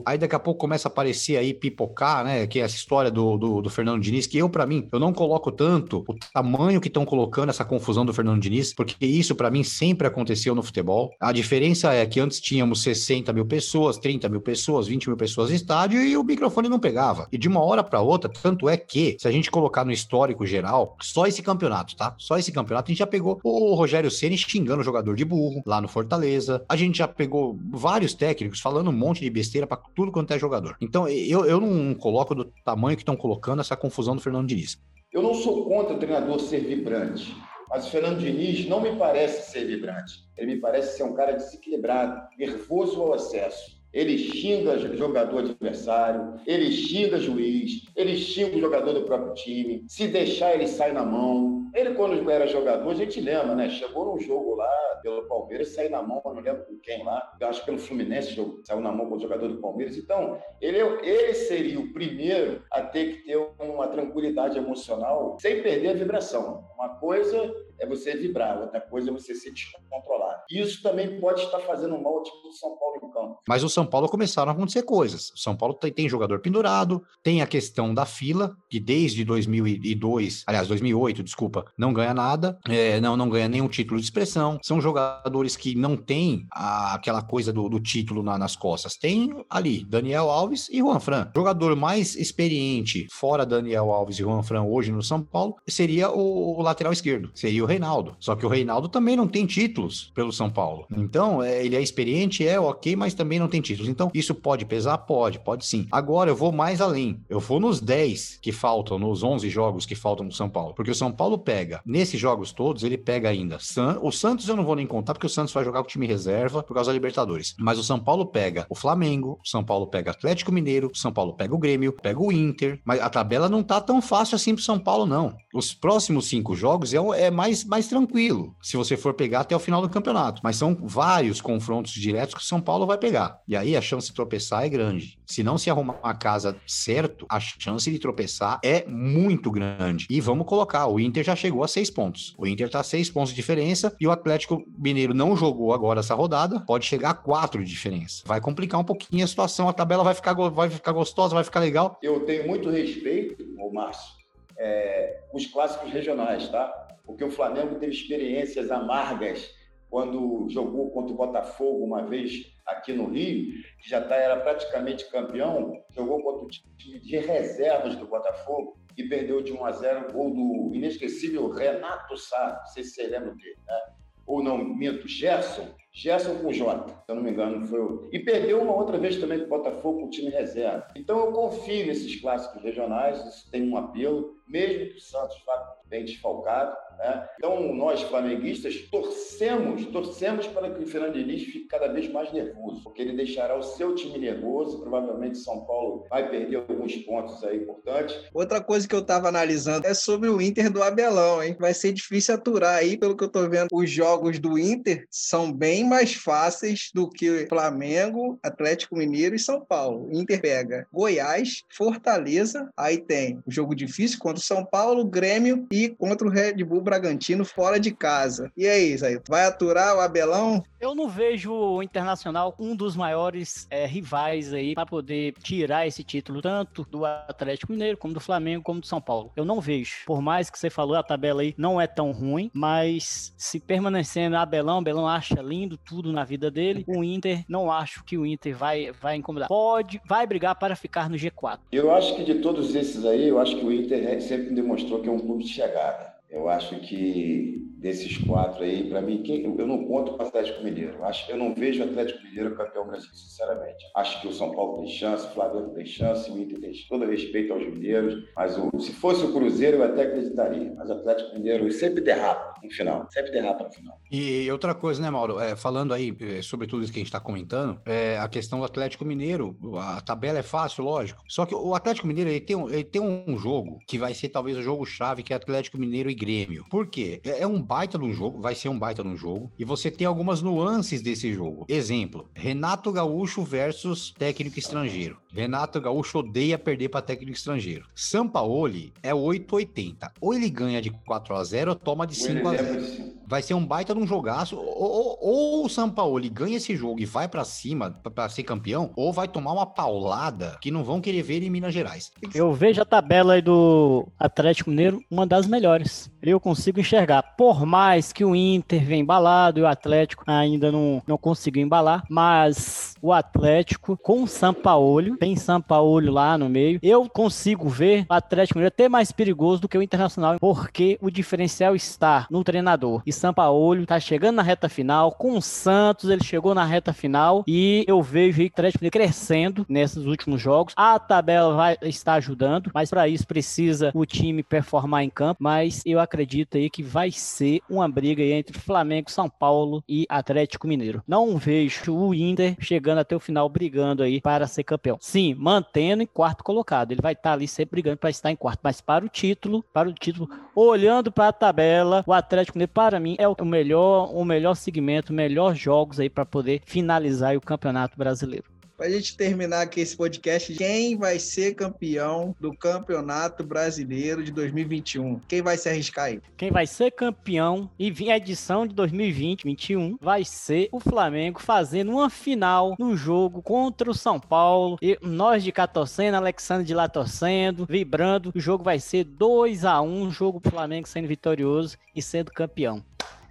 Aí 0.05 0.17
daqui 0.17 0.35
a 0.35 0.39
pouco 0.39 0.59
começa 0.59 0.87
a 0.87 0.91
aparecer 0.91 1.37
aí 1.37 1.53
pipocar, 1.53 2.23
né? 2.23 2.47
Que 2.47 2.59
é 2.59 2.63
essa 2.63 2.75
história 2.75 3.11
do, 3.11 3.37
do, 3.37 3.61
do 3.61 3.69
Fernando 3.69 4.01
Diniz, 4.01 4.27
que 4.27 4.37
eu, 4.37 4.49
para 4.49 4.65
mim, 4.65 4.87
eu 4.91 4.99
não 4.99 5.13
coloco 5.13 5.51
tanto 5.51 6.03
o 6.07 6.15
tamanho 6.33 6.81
que 6.81 6.87
estão 6.87 7.05
colocando 7.05 7.49
essa 7.49 7.65
confusão 7.65 8.05
do 8.05 8.13
Fernando 8.13 8.41
Diniz, 8.41 8.73
porque 8.73 9.05
isso, 9.05 9.35
para 9.35 9.51
mim, 9.51 9.63
sempre 9.63 10.07
aconteceu 10.07 10.55
no 10.55 10.63
futebol. 10.63 11.11
A 11.19 11.31
diferença 11.31 11.93
é 11.93 12.05
que 12.05 12.19
antes 12.19 12.39
tínhamos 12.39 12.81
60 12.81 13.31
mil 13.33 13.45
pessoas, 13.45 13.97
30 13.97 14.29
mil 14.29 14.41
pessoas, 14.41 14.87
20 14.87 15.07
mil 15.07 15.17
pessoas 15.17 15.49
no 15.49 15.55
estádio 15.55 16.01
e 16.01 16.17
o 16.17 16.23
microfone 16.23 16.69
não 16.69 16.79
pegava. 16.79 17.27
E 17.31 17.37
de 17.37 17.47
uma 17.47 17.61
hora 17.61 17.83
para 17.83 18.01
outra, 18.01 18.29
tanto 18.29 18.67
é 18.67 18.77
que, 18.77 19.17
se 19.19 19.27
a 19.27 19.31
gente 19.31 19.51
colocar 19.51 19.85
no 19.85 19.91
histórico 19.91 20.45
geral, 20.45 20.97
só 21.01 21.27
esse 21.27 21.41
campeonato, 21.41 21.95
tá? 21.95 22.15
Só 22.17 22.37
esse 22.37 22.51
campeonato, 22.51 22.89
a 22.89 22.91
gente 22.91 22.99
já 22.99 23.07
pegou 23.07 23.39
o 23.43 23.73
Rogério 23.75 24.11
Ceni 24.11 24.37
xingando 24.37 24.81
o 24.81 24.83
jogador 24.83 25.15
de 25.15 25.25
burro 25.25 25.61
lá 25.65 25.81
no 25.81 25.87
Fortaleza. 25.87 26.63
A 26.67 26.75
gente 26.75 26.97
já 26.97 27.07
pegou 27.07 27.57
vários 27.71 28.13
técnicos 28.13 28.59
falando 28.59 28.89
um 28.89 28.93
monte 28.93 29.21
de 29.21 29.29
besteira 29.29 29.58
para 29.67 29.81
tudo 29.95 30.11
quanto 30.11 30.33
é 30.33 30.39
jogador. 30.39 30.75
Então, 30.81 31.07
eu, 31.07 31.45
eu 31.45 31.59
não 31.59 31.93
coloco 31.95 32.35
do 32.35 32.45
tamanho 32.63 32.95
que 32.95 33.01
estão 33.01 33.15
colocando 33.15 33.59
essa 33.61 33.75
confusão 33.75 34.15
do 34.15 34.21
Fernando 34.21 34.47
Diniz. 34.47 34.81
Eu 35.11 35.23
não 35.23 35.33
sou 35.33 35.65
contra 35.65 35.95
o 35.95 35.99
treinador 35.99 36.39
ser 36.39 36.59
vibrante, 36.59 37.35
mas 37.67 37.87
o 37.87 37.91
Fernando 37.91 38.19
Diniz 38.19 38.67
não 38.67 38.81
me 38.81 38.95
parece 38.95 39.51
ser 39.51 39.65
vibrante. 39.65 40.27
Ele 40.37 40.55
me 40.55 40.61
parece 40.61 40.97
ser 40.97 41.03
um 41.03 41.13
cara 41.13 41.33
desequilibrado, 41.33 42.27
nervoso 42.37 43.01
ao 43.01 43.15
excesso. 43.15 43.79
Ele 43.91 44.17
xinga 44.19 44.95
jogador 44.95 45.39
adversário, 45.39 46.35
ele 46.45 46.71
xinga 46.71 47.17
juiz, 47.19 47.85
ele 47.95 48.15
xinga 48.15 48.55
o 48.55 48.59
jogador 48.59 48.93
do 48.93 49.01
próprio 49.01 49.33
time. 49.33 49.83
Se 49.87 50.07
deixar, 50.07 50.53
ele 50.53 50.67
sai 50.67 50.93
na 50.93 51.03
mão. 51.03 51.58
Ele, 51.73 51.93
quando 51.93 52.29
era 52.29 52.47
jogador, 52.47 52.89
a 52.89 52.95
gente 52.95 53.19
lembra, 53.19 53.55
né? 53.55 53.69
Chegou 53.69 54.05
num 54.05 54.19
jogo 54.19 54.55
lá 54.55 54.69
pelo 55.01 55.27
Palmeiras, 55.27 55.69
saiu 55.69 55.89
na 55.89 56.01
mão, 56.01 56.21
não 56.25 56.41
lembro 56.41 56.65
com 56.65 56.77
quem 56.79 57.03
lá. 57.03 57.31
Acho 57.41 57.61
que 57.61 57.65
pelo 57.67 57.79
Fluminense 57.79 58.35
saiu 58.65 58.81
na 58.81 58.91
mão 58.91 59.09
com 59.09 59.15
o 59.15 59.19
jogador 59.19 59.47
do 59.47 59.61
Palmeiras. 59.61 59.97
Então, 59.97 60.39
ele, 60.61 60.79
ele 60.79 61.33
seria 61.33 61.79
o 61.79 61.93
primeiro 61.93 62.63
a 62.71 62.81
ter 62.81 63.13
que 63.13 63.23
ter 63.23 63.37
uma 63.59 63.87
tranquilidade 63.87 64.57
emocional 64.57 65.37
sem 65.39 65.61
perder 65.61 65.89
a 65.89 65.93
vibração. 65.93 66.67
Uma 66.75 66.99
coisa 66.99 67.53
é 67.79 67.85
você 67.85 68.15
vibrar, 68.15 68.61
outra 68.61 68.81
coisa 68.81 69.09
é 69.09 69.13
você 69.13 69.33
se 69.33 69.51
descontrolar. 69.53 70.28
Isso 70.49 70.81
também 70.81 71.19
pode 71.19 71.41
estar 71.41 71.59
fazendo 71.59 71.99
mal 72.01 72.17
ao 72.17 72.23
time 72.23 72.41
do 72.41 72.53
São 72.53 72.75
Paulo 72.77 72.95
em 72.97 73.11
campo. 73.11 73.39
Mas 73.47 73.63
o 73.63 73.69
São 73.69 73.85
Paulo 73.85 74.09
começaram 74.09 74.51
a 74.51 74.53
acontecer 74.53 74.83
coisas. 74.83 75.29
O 75.29 75.37
São 75.37 75.55
Paulo 75.55 75.75
tem, 75.75 75.91
tem 75.91 76.09
jogador 76.09 76.39
pendurado, 76.39 77.03
tem 77.23 77.41
a 77.41 77.47
questão 77.47 77.93
da 77.93 78.05
fila, 78.05 78.55
que 78.69 78.79
desde 78.79 79.23
2002, 79.23 80.43
aliás, 80.47 80.67
2008, 80.67 81.23
desculpa, 81.23 81.65
não 81.77 81.93
ganha 81.93 82.13
nada, 82.13 82.57
é, 82.67 82.99
não, 82.99 83.15
não 83.15 83.29
ganha 83.29 83.47
nenhum 83.47 83.67
título 83.67 83.99
de 83.99 84.05
expressão. 84.05 84.59
São 84.63 84.81
jogadores 84.81 85.55
que 85.55 85.75
não 85.75 85.95
têm 85.95 86.47
a, 86.51 86.95
aquela 86.95 87.21
coisa 87.21 87.53
do, 87.53 87.69
do 87.69 87.79
título 87.79 88.23
na, 88.23 88.37
nas 88.37 88.55
costas. 88.55 88.95
Tem 88.95 89.29
ali 89.49 89.85
Daniel 89.85 90.29
Alves 90.29 90.67
e 90.69 90.79
Juan 90.79 90.99
Fran. 90.99 91.31
Jogador 91.35 91.75
mais 91.75 92.15
experiente, 92.15 93.07
fora 93.11 93.45
Daniel 93.45 93.91
Alves 93.91 94.17
e 94.17 94.23
Juan 94.23 94.41
Fran 94.41 94.63
hoje 94.63 94.91
no 94.91 95.03
São 95.03 95.21
Paulo, 95.21 95.55
seria 95.67 96.09
o, 96.09 96.57
o 96.57 96.61
lateral 96.61 96.91
esquerdo, 96.91 97.29
seria 97.35 97.63
o 97.63 97.67
Reinaldo. 97.67 98.15
Só 98.19 98.35
que 98.35 98.45
o 98.45 98.49
Reinaldo 98.49 98.89
também 98.89 99.15
não 99.15 99.27
tem 99.27 99.45
títulos 99.45 100.11
pelo 100.15 100.31
São 100.39 100.49
Paulo. 100.49 100.85
Então, 100.95 101.43
é, 101.43 101.65
ele 101.65 101.75
é 101.75 101.81
experiente, 101.81 102.47
é 102.47 102.59
ok, 102.59 102.95
mas 102.95 103.13
também 103.13 103.37
não 103.39 103.49
tem 103.49 103.59
títulos. 103.59 103.89
Então, 103.89 104.09
isso 104.13 104.33
pode 104.33 104.65
pesar? 104.65 104.97
Pode, 104.99 105.39
pode 105.39 105.65
sim. 105.65 105.85
Agora, 105.91 106.31
eu 106.31 106.35
vou 106.35 106.51
mais 106.51 106.79
além. 106.79 107.19
Eu 107.29 107.41
vou 107.41 107.59
nos 107.59 107.81
10 107.81 108.39
que 108.41 108.51
faltam, 108.51 108.97
nos 108.97 109.21
11 109.21 109.49
jogos 109.49 109.85
que 109.85 109.95
faltam 109.95 110.25
no 110.25 110.31
São 110.31 110.49
Paulo. 110.49 110.73
Porque 110.73 110.91
o 110.91 110.95
São 110.95 111.11
Paulo 111.11 111.37
pega, 111.37 111.81
nesses 111.85 112.19
jogos 112.19 112.53
todos, 112.53 112.83
ele 112.83 112.97
pega 112.97 113.27
ainda. 113.27 113.57
San... 113.59 113.99
O 114.01 114.11
Santos 114.11 114.47
eu 114.47 114.55
não 114.55 114.63
vou 114.63 114.75
nem 114.75 114.87
contar, 114.87 115.13
porque 115.13 115.27
o 115.27 115.29
Santos 115.29 115.53
vai 115.53 115.63
jogar 115.63 115.81
com 115.81 115.87
o 115.87 115.91
time 115.91 116.07
reserva 116.07 116.63
por 116.63 116.73
causa 116.73 116.89
da 116.89 116.93
Libertadores. 116.93 117.55
Mas 117.59 117.77
o 117.77 117.83
São 117.83 117.99
Paulo 117.99 118.25
pega 118.25 118.65
o 118.69 118.75
Flamengo, 118.75 119.39
o 119.43 119.47
São 119.47 119.63
Paulo 119.63 119.87
pega 119.87 120.11
Atlético 120.11 120.51
Mineiro, 120.51 120.89
o 120.93 120.97
São 120.97 121.11
Paulo 121.11 121.33
pega 121.33 121.53
o 121.53 121.59
Grêmio, 121.59 121.91
pega 121.91 122.21
o 122.21 122.31
Inter. 122.31 122.79
Mas 122.85 123.01
a 123.01 123.09
tabela 123.09 123.49
não 123.49 123.61
tá 123.61 123.81
tão 123.81 124.01
fácil 124.01 124.35
assim 124.35 124.55
pro 124.55 124.63
São 124.63 124.79
Paulo, 124.79 125.05
não. 125.05 125.35
Os 125.53 125.73
próximos 125.73 126.27
cinco 126.27 126.55
jogos 126.55 126.93
é, 126.93 126.97
é 126.97 127.31
mais, 127.31 127.65
mais 127.65 127.87
tranquilo, 127.87 128.55
se 128.61 128.77
você 128.77 128.95
for 128.95 129.13
pegar 129.13 129.41
até 129.41 129.55
o 129.55 129.59
final 129.59 129.81
do 129.81 129.89
campeonato. 129.89 130.28
Mas 130.43 130.55
são 130.55 130.77
vários 130.79 131.41
confrontos 131.41 131.91
diretos 131.91 132.35
que 132.35 132.41
o 132.41 132.45
São 132.45 132.61
Paulo 132.61 132.85
vai 132.85 132.97
pegar. 132.97 133.41
E 133.47 133.55
aí 133.55 133.75
a 133.75 133.81
chance 133.81 134.07
de 134.07 134.13
tropeçar 134.13 134.63
é 134.63 134.69
grande. 134.69 135.17
Se 135.25 135.43
não 135.43 135.57
se 135.57 135.69
arrumar 135.69 135.99
a 136.03 136.13
casa 136.13 136.55
certo, 136.65 137.25
a 137.29 137.39
chance 137.39 137.89
de 137.89 137.99
tropeçar 137.99 138.59
é 138.63 138.85
muito 138.87 139.51
grande. 139.51 140.07
E 140.09 140.19
vamos 140.21 140.45
colocar, 140.45 140.87
o 140.87 140.99
Inter 140.99 141.23
já 141.23 141.35
chegou 141.35 141.63
a 141.63 141.67
seis 141.67 141.89
pontos. 141.89 142.33
O 142.37 142.47
Inter 142.47 142.69
tá 142.69 142.79
a 142.79 142.83
seis 142.83 143.09
pontos 143.09 143.29
de 143.29 143.35
diferença 143.35 143.95
e 143.99 144.07
o 144.07 144.11
Atlético 144.11 144.63
Mineiro 144.77 145.13
não 145.13 145.35
jogou 145.35 145.73
agora 145.73 145.99
essa 145.99 146.15
rodada, 146.15 146.59
pode 146.61 146.85
chegar 146.85 147.11
a 147.11 147.13
quatro 147.13 147.63
de 147.63 147.69
diferença. 147.69 148.23
Vai 148.25 148.41
complicar 148.41 148.79
um 148.79 148.83
pouquinho 148.83 149.23
a 149.23 149.27
situação, 149.27 149.69
a 149.69 149.73
tabela 149.73 150.03
vai 150.03 150.13
ficar, 150.13 150.33
vai 150.33 150.69
ficar 150.69 150.91
gostosa, 150.91 151.35
vai 151.35 151.43
ficar 151.43 151.59
legal. 151.59 151.97
Eu 152.01 152.21
tenho 152.21 152.47
muito 152.47 152.69
respeito, 152.69 153.45
ô 153.57 153.71
Márcio, 153.71 154.13
é, 154.57 155.21
os 155.33 155.45
clássicos 155.45 155.91
regionais, 155.91 156.49
tá? 156.49 156.87
Porque 157.05 157.23
o 157.23 157.31
Flamengo 157.31 157.75
teve 157.75 157.93
experiências 157.93 158.69
amargas 158.69 159.49
quando 159.89 160.47
jogou 160.49 160.91
contra 160.91 161.13
o 161.13 161.17
Botafogo 161.17 161.83
uma 161.83 162.03
vez 162.03 162.53
aqui 162.65 162.93
no 162.93 163.07
Rio, 163.07 163.63
que 163.79 163.89
já 163.89 164.01
tá, 164.01 164.15
era 164.15 164.39
praticamente 164.39 165.09
campeão, 165.09 165.73
jogou 165.91 166.21
contra 166.21 166.45
o 166.45 166.47
time 166.47 166.99
de 166.99 167.17
reservas 167.17 167.95
do 167.95 168.05
Botafogo 168.05 168.77
e 168.95 169.03
perdeu 169.03 169.41
de 169.41 169.51
1 169.51 169.65
a 169.65 169.71
0 169.71 170.13
gol 170.13 170.31
do 170.31 170.75
inesquecível 170.75 171.49
Renato 171.49 172.17
Sá, 172.17 172.59
não 172.59 172.67
sei 172.67 172.83
se 172.83 172.91
você 172.91 173.07
lembra 173.07 173.33
dele, 173.33 173.57
né? 173.65 173.79
Ou 174.27 174.43
não, 174.43 174.63
minto, 174.63 175.07
Gerson, 175.07 175.69
Gerson 175.91 176.35
com 176.35 176.53
J, 176.53 176.87
se 176.87 176.95
eu 177.07 177.15
não 177.15 177.23
me 177.23 177.31
engano, 177.31 177.65
foi 177.65 177.79
o... 177.79 178.09
E 178.11 178.19
perdeu 178.19 178.61
uma 178.61 178.75
outra 178.75 178.97
vez 178.99 179.17
também 179.17 179.39
com 179.39 179.45
o 179.45 179.49
Botafogo 179.49 180.01
com 180.01 180.05
o 180.05 180.09
time 180.09 180.29
reserva. 180.29 180.85
Então 180.95 181.17
eu 181.17 181.31
confio 181.31 181.87
nesses 181.87 182.21
clássicos 182.21 182.61
regionais, 182.61 183.17
isso 183.25 183.49
tem 183.49 183.67
um 183.67 183.75
apelo, 183.75 184.38
mesmo 184.49 184.91
que 184.91 184.97
o 184.97 185.01
Santos 185.01 185.41
vá 185.45 185.75
bem 185.85 186.05
desfalcado, 186.05 186.75
né? 186.97 187.27
Então, 187.37 187.73
nós, 187.73 188.01
flamenguistas, 188.01 188.75
torcemos, 188.91 189.85
torcemos 189.85 190.47
para 190.47 190.69
que 190.69 190.83
o 190.83 190.87
Fernando 190.87 191.13
Diniz 191.13 191.43
fique 191.43 191.65
cada 191.65 191.87
vez 191.87 192.11
mais 192.11 192.31
nervoso, 192.33 192.83
porque 192.83 193.01
ele 193.01 193.13
deixará 193.13 193.57
o 193.57 193.63
seu 193.63 193.95
time 193.95 194.17
nervoso, 194.17 194.81
provavelmente 194.81 195.37
São 195.37 195.65
Paulo 195.65 196.05
vai 196.09 196.29
perder 196.29 196.57
alguns 196.57 196.95
pontos 196.97 197.43
aí 197.43 197.57
importantes. 197.57 198.15
Outra 198.33 198.61
coisa 198.61 198.87
que 198.87 198.93
eu 198.93 198.99
estava 198.99 199.29
analisando 199.29 199.87
é 199.87 199.93
sobre 199.93 200.29
o 200.29 200.41
Inter 200.41 200.71
do 200.71 200.83
Abelão, 200.83 201.41
hein? 201.41 201.55
Vai 201.59 201.73
ser 201.73 201.93
difícil 201.93 202.35
aturar 202.35 202.75
aí, 202.75 202.97
pelo 202.97 203.15
que 203.15 203.23
eu 203.23 203.27
estou 203.27 203.49
vendo, 203.49 203.67
os 203.71 203.89
jogos 203.89 204.39
do 204.39 204.59
Inter 204.59 205.05
são 205.09 205.51
bem 205.51 205.87
mais 205.87 206.13
fáceis 206.13 206.89
do 206.93 207.09
que 207.09 207.47
Flamengo, 207.47 208.37
Atlético 208.43 208.97
Mineiro 208.97 209.35
e 209.35 209.39
São 209.39 209.63
Paulo. 209.63 210.09
Inter 210.11 210.41
pega 210.41 210.87
Goiás, 210.91 211.63
Fortaleza, 211.69 212.69
aí 212.75 212.97
tem 212.97 213.41
o 213.45 213.51
jogo 213.51 213.73
difícil 213.73 214.19
contra 214.19 214.38
o 214.39 214.41
São 214.41 214.65
Paulo, 214.65 215.05
Grêmio 215.05 215.67
e 215.71 215.89
contra 215.89 216.27
o 216.27 216.31
Red 216.31 216.63
Bull 216.63 216.81
Bragantino 216.81 217.45
fora 217.45 217.79
de 217.79 217.91
casa. 217.91 218.51
E 218.57 218.67
aí, 218.67 218.97
Zé, 218.97 219.21
vai 219.27 219.45
aturar 219.45 219.95
o 219.95 219.99
Abelão? 219.99 220.63
Eu 220.79 220.95
não 220.95 221.09
vejo 221.09 221.53
o 221.53 221.83
Internacional 221.83 222.55
um 222.57 222.75
dos 222.75 222.95
maiores 222.95 223.67
é, 223.69 223.85
rivais 223.85 224.53
aí 224.53 224.73
para 224.73 224.85
poder 224.85 225.33
tirar 225.43 225.85
esse 225.85 226.03
título, 226.03 226.41
tanto 226.41 226.85
do 226.89 227.05
Atlético 227.05 227.73
Mineiro, 227.73 227.97
como 227.97 228.13
do 228.13 228.19
Flamengo, 228.19 228.63
como 228.63 228.79
do 228.79 228.87
São 228.87 229.01
Paulo. 229.01 229.31
Eu 229.35 229.43
não 229.43 229.59
vejo. 229.59 230.05
Por 230.05 230.21
mais 230.21 230.49
que 230.49 230.57
você 230.57 230.69
falou, 230.69 230.95
a 230.95 231.03
tabela 231.03 231.41
aí 231.41 231.53
não 231.57 231.81
é 231.81 231.85
tão 231.85 232.11
ruim, 232.11 232.49
mas 232.53 233.33
se 233.37 233.59
permanecendo 233.59 234.37
Abelão, 234.37 234.77
Abelão 234.77 235.07
acha 235.07 235.41
lindo 235.41 235.77
tudo 235.77 236.13
na 236.13 236.23
vida 236.23 236.49
dele. 236.49 236.85
O 236.87 237.03
Inter, 237.03 237.43
não 237.47 237.71
acho 237.71 238.03
que 238.05 238.17
o 238.17 238.25
Inter 238.25 238.55
vai, 238.55 238.91
vai 238.91 239.17
incomodar. 239.17 239.49
Pode, 239.49 240.01
vai 240.07 240.25
brigar 240.25 240.55
para 240.55 240.75
ficar 240.75 241.09
no 241.09 241.17
G4. 241.17 241.59
Eu 241.71 241.93
acho 241.93 242.15
que 242.15 242.23
de 242.23 242.35
todos 242.35 242.73
esses 242.73 243.05
aí, 243.05 243.27
eu 243.27 243.39
acho 243.39 243.57
que 243.57 243.65
o 243.65 243.71
Inter 243.71 244.07
sempre 244.29 244.53
demonstrou 244.53 245.01
que 245.01 245.09
é 245.09 245.11
um 245.11 245.19
clube 245.19 245.43
de 245.43 245.49
chegada. 245.49 246.18
Eu 246.29 246.47
acho 246.47 246.79
que 246.81 247.69
desses 247.79 248.17
quatro 248.17 248.63
aí, 248.63 248.89
para 248.89 249.01
mim, 249.01 249.23
quem, 249.23 249.43
eu 249.43 249.65
não 249.65 249.85
conto 249.85 250.11
com 250.11 250.23
o 250.23 250.27
Atlético 250.27 250.63
Mineiro. 250.63 251.03
Acho, 251.03 251.31
eu 251.31 251.37
não 251.37 251.55
vejo 251.55 251.81
o 251.81 251.85
Atlético 251.87 252.21
Mineiro 252.23 252.55
campeão 252.55 252.85
brasileiro, 252.85 253.17
sinceramente. 253.17 253.85
Acho 253.95 254.21
que 254.21 254.27
o 254.27 254.33
São 254.33 254.51
Paulo 254.51 254.79
tem 254.79 254.89
chance, 254.89 255.25
o 255.25 255.29
Flamengo 255.29 255.69
tem 255.73 255.85
chance, 255.85 256.29
o 256.29 256.37
Inter 256.37 256.59
tem 256.59 256.73
todo 256.89 257.05
respeito 257.05 257.53
aos 257.53 257.65
mineiros. 257.65 258.21
Mas 258.35 258.57
o, 258.57 258.79
se 258.79 258.91
fosse 258.91 259.25
o 259.25 259.31
Cruzeiro, 259.31 259.77
eu 259.77 259.83
até 259.83 260.03
acreditaria. 260.03 260.73
Mas 260.75 260.89
o 260.89 260.93
Atlético 260.93 261.33
Mineiro 261.35 261.71
sempre 261.71 262.01
derrapa 262.01 262.59
no 262.61 262.69
final. 262.69 263.07
Sempre 263.09 263.31
derrapa 263.31 263.63
no 263.63 263.71
final. 263.71 263.97
E 264.11 264.51
outra 264.51 264.75
coisa, 264.75 265.01
né, 265.01 265.09
Mauro? 265.09 265.39
É, 265.39 265.55
falando 265.55 265.93
aí 265.93 266.15
é, 266.19 266.41
sobre 266.41 266.67
tudo 266.67 266.83
isso 266.83 266.91
que 266.91 266.99
a 266.99 267.01
gente 267.01 267.07
está 267.07 267.19
comentando, 267.19 267.79
é, 267.85 268.17
a 268.17 268.27
questão 268.27 268.59
do 268.59 268.65
Atlético 268.65 269.05
Mineiro, 269.05 269.57
a 269.77 270.01
tabela 270.01 270.39
é 270.39 270.43
fácil, 270.43 270.83
lógico. 270.83 271.23
Só 271.29 271.45
que 271.45 271.55
o 271.55 271.73
Atlético 271.73 272.07
Mineiro 272.07 272.29
ele 272.29 272.41
tem, 272.41 272.57
um, 272.57 272.69
ele 272.69 272.83
tem 272.83 273.01
um 273.01 273.37
jogo 273.37 273.79
que 273.87 273.97
vai 273.97 274.13
ser 274.13 274.27
talvez 274.29 274.57
o 274.57 274.61
jogo-chave, 274.61 275.23
que 275.23 275.31
é 275.31 275.35
Atlético 275.37 275.77
Mineiro 275.77 276.09
e 276.09 276.15
Grêmio. 276.19 276.65
Por 276.69 276.87
quê? 276.87 277.21
É, 277.23 277.43
é 277.43 277.47
um 277.47 277.61
baita 277.61 277.97
um 277.97 278.11
jogo, 278.11 278.41
vai 278.41 278.53
ser 278.53 278.67
um 278.67 278.77
baita 278.77 279.01
um 279.01 279.15
jogo, 279.15 279.49
e 279.57 279.63
você 279.63 279.89
tem 279.89 280.05
algumas 280.05 280.41
nuances 280.41 281.01
desse 281.01 281.33
jogo. 281.33 281.65
Exemplo, 281.69 282.29
Renato 282.33 282.91
Gaúcho 282.91 283.41
versus 283.41 284.13
técnico 284.17 284.59
estrangeiro. 284.59 285.17
Renato 285.31 285.79
Gaúcho 285.79 286.19
odeia 286.19 286.59
perder 286.59 286.89
para 286.89 287.01
técnico 287.01 287.37
estrangeiro. 287.37 287.85
Sampaoli 287.95 288.93
é 289.01 289.13
880. 289.13 290.11
Ou 290.19 290.33
ele 290.33 290.49
ganha 290.49 290.81
de 290.81 290.89
4 290.89 291.35
a 291.35 291.43
0 291.43 291.69
ou 291.71 291.75
toma 291.75 292.05
de 292.05 292.15
5 292.15 292.47
a 292.47 292.55
0. 292.57 293.13
Vai 293.25 293.41
ser 293.41 293.53
um 293.53 293.65
baita 293.65 293.93
de 293.93 294.01
um 294.01 294.07
jogaço. 294.07 294.57
Ou, 294.57 294.65
ou, 294.65 295.08
ou 295.19 295.65
o 295.65 295.69
Sampaoli 295.69 296.29
ganha 296.29 296.57
esse 296.57 296.75
jogo 296.75 296.99
e 296.99 297.05
vai 297.05 297.27
para 297.27 297.43
cima 297.43 297.91
para 297.91 298.29
ser 298.29 298.43
campeão, 298.43 298.91
ou 298.95 299.11
vai 299.11 299.27
tomar 299.27 299.53
uma 299.53 299.65
paulada 299.65 300.57
que 300.61 300.71
não 300.71 300.83
vão 300.83 301.01
querer 301.01 301.21
ver 301.21 301.43
em 301.43 301.49
Minas 301.49 301.73
Gerais. 301.73 302.11
Eu 302.33 302.53
vejo 302.53 302.81
a 302.81 302.85
tabela 302.85 303.33
aí 303.33 303.41
do 303.41 304.07
Atlético 304.19 304.69
Mineiro 304.69 305.01
uma 305.09 305.25
das 305.25 305.47
melhores. 305.47 306.09
Eu 306.21 306.39
consigo 306.39 306.79
enxergar. 306.79 307.21
Por 307.37 307.65
mais 307.65 308.11
que 308.11 308.25
o 308.25 308.35
Inter 308.35 308.83
venha 308.83 309.01
embalado 309.01 309.59
e 309.59 309.63
o 309.63 309.67
Atlético 309.67 310.23
ainda 310.27 310.71
não, 310.71 311.01
não 311.07 311.17
conseguiu 311.17 311.63
embalar, 311.63 312.03
mas 312.09 312.95
o 313.01 313.13
Atlético 313.13 313.97
com 313.97 314.23
o 314.23 314.27
Sampaoli, 314.27 315.17
tem 315.17 315.35
Sampaoli 315.35 316.09
lá 316.09 316.37
no 316.37 316.49
meio, 316.49 316.79
eu 316.81 317.07
consigo 317.09 317.69
ver 317.69 318.05
o 318.09 318.13
Atlético 318.13 318.59
Mineiro 318.59 318.73
até 318.73 318.89
mais 318.89 319.11
perigoso 319.11 319.61
do 319.61 319.69
que 319.69 319.77
o 319.77 319.81
Internacional, 319.81 320.37
porque 320.39 320.97
o 321.01 321.09
diferencial 321.09 321.75
está 321.75 322.27
no 322.29 322.43
treinador. 322.43 323.01
E 323.05 323.13
Sampaoli 323.13 323.85
tá 323.85 323.99
chegando 323.99 324.35
na 324.37 324.41
reta 324.41 324.69
final, 324.69 325.11
com 325.19 325.37
o 325.37 325.41
Santos 325.41 326.09
ele 326.09 326.23
chegou 326.23 326.55
na 326.55 326.63
reta 326.63 326.93
final 326.93 327.43
e 327.45 327.83
eu 327.85 328.01
vejo 328.01 328.41
o 328.41 328.45
Atlético 328.45 328.89
crescendo 328.89 329.65
nesses 329.67 330.05
últimos 330.05 330.41
jogos. 330.41 330.73
A 330.77 330.97
tabela 330.97 331.53
vai 331.53 331.77
estar 331.81 332.13
ajudando, 332.13 332.71
mas 332.73 332.89
para 332.89 333.07
isso 333.07 333.27
precisa 333.27 333.91
o 333.93 334.05
time 334.05 334.41
performar 334.41 335.03
em 335.03 335.09
campo, 335.09 335.43
mas 335.43 335.83
eu 335.85 335.99
acredito 335.99 336.55
aí 336.55 336.69
que 336.69 336.81
vai 336.81 337.11
ser 337.11 337.59
uma 337.69 337.89
briga 337.89 338.23
entre 338.23 338.57
Flamengo, 338.57 339.11
São 339.11 339.29
Paulo 339.29 339.83
e 339.89 340.05
Atlético 340.07 340.67
Mineiro. 340.67 341.03
Não 341.05 341.37
vejo 341.37 341.93
o 341.93 342.13
Inter 342.13 342.55
chegando 342.59 342.99
até 342.99 343.13
o 343.13 343.19
final 343.19 343.49
brigando 343.49 344.01
aí 344.01 344.21
para 344.21 344.47
ser 344.47 344.63
campeão. 344.63 344.97
Sim, 345.01 345.35
mantendo 345.37 346.01
em 346.01 346.07
quarto 346.07 346.45
colocado. 346.45 346.93
Ele 346.93 347.01
vai 347.01 347.11
estar 347.11 347.33
ali 347.33 347.47
sempre 347.47 347.81
brigando 347.81 347.97
para 347.97 348.09
estar 348.09 348.31
em 348.31 348.37
quarto, 348.37 348.61
mas 348.63 348.79
para 348.79 349.03
o 349.03 349.09
título, 349.09 349.65
para 349.73 349.89
o 349.89 349.93
título, 349.93 350.29
olhando 350.55 351.11
para 351.11 351.27
a 351.27 351.33
tabela, 351.33 352.05
o 352.07 352.13
Atlético 352.13 352.57
Mineiro 352.57 352.71
para 352.73 352.99
mim 353.01 353.17
é 353.19 353.27
o 353.27 353.35
melhor, 353.43 354.15
o 354.15 354.23
melhor 354.23 354.55
segmento, 354.55 354.98
melhor 355.07 355.55
jogos 355.55 355.99
aí 355.99 356.09
para 356.09 356.25
poder 356.25 356.61
finalizar 356.65 357.35
o 357.35 357.41
Campeonato 357.41 357.97
Brasileiro. 357.97 358.45
Pra 358.79 358.89
gente 358.89 359.17
terminar 359.17 359.63
aqui 359.63 359.81
esse 359.81 359.97
podcast, 359.97 360.53
quem 360.53 360.95
vai 360.95 361.19
ser 361.19 361.53
campeão 361.53 362.33
do 362.39 362.53
Campeonato 362.53 363.43
Brasileiro 363.43 364.23
de 364.23 364.31
2021? 364.31 365.19
Quem 365.27 365.41
vai 365.41 365.57
se 365.57 365.67
arriscar 365.67 366.05
aí? 366.05 366.21
Quem 366.37 366.49
vai 366.49 366.65
ser 366.65 366.91
campeão 366.91 367.69
e 367.77 367.91
vir 367.91 368.09
a 368.09 368.15
edição 368.15 368.65
de 368.65 368.73
2020-21 368.73 369.97
vai 369.99 370.23
ser 370.23 370.69
o 370.71 370.79
Flamengo 370.79 371.41
fazendo 371.41 371.91
uma 371.91 372.09
final 372.09 372.77
no 372.79 372.95
jogo 372.95 373.41
contra 373.41 373.91
o 373.91 373.93
São 373.93 374.17
Paulo. 374.17 374.77
E 374.81 374.97
nós 375.01 375.43
de 375.43 375.51
cá 375.51 375.67
torcendo, 375.67 376.15
Alexandre 376.15 376.65
de 376.65 376.73
lá 376.73 376.87
torcendo, 376.87 377.65
vibrando. 377.65 378.31
O 378.33 378.39
jogo 378.39 378.63
vai 378.63 378.79
ser 378.79 379.03
2 379.03 379.65
a 379.65 379.81
1 379.81 380.09
jogo 380.09 380.39
pro 380.39 380.51
Flamengo 380.51 380.87
sendo 380.87 381.09
vitorioso 381.09 381.75
e 381.93 382.01
sendo 382.01 382.31
campeão. 382.31 382.81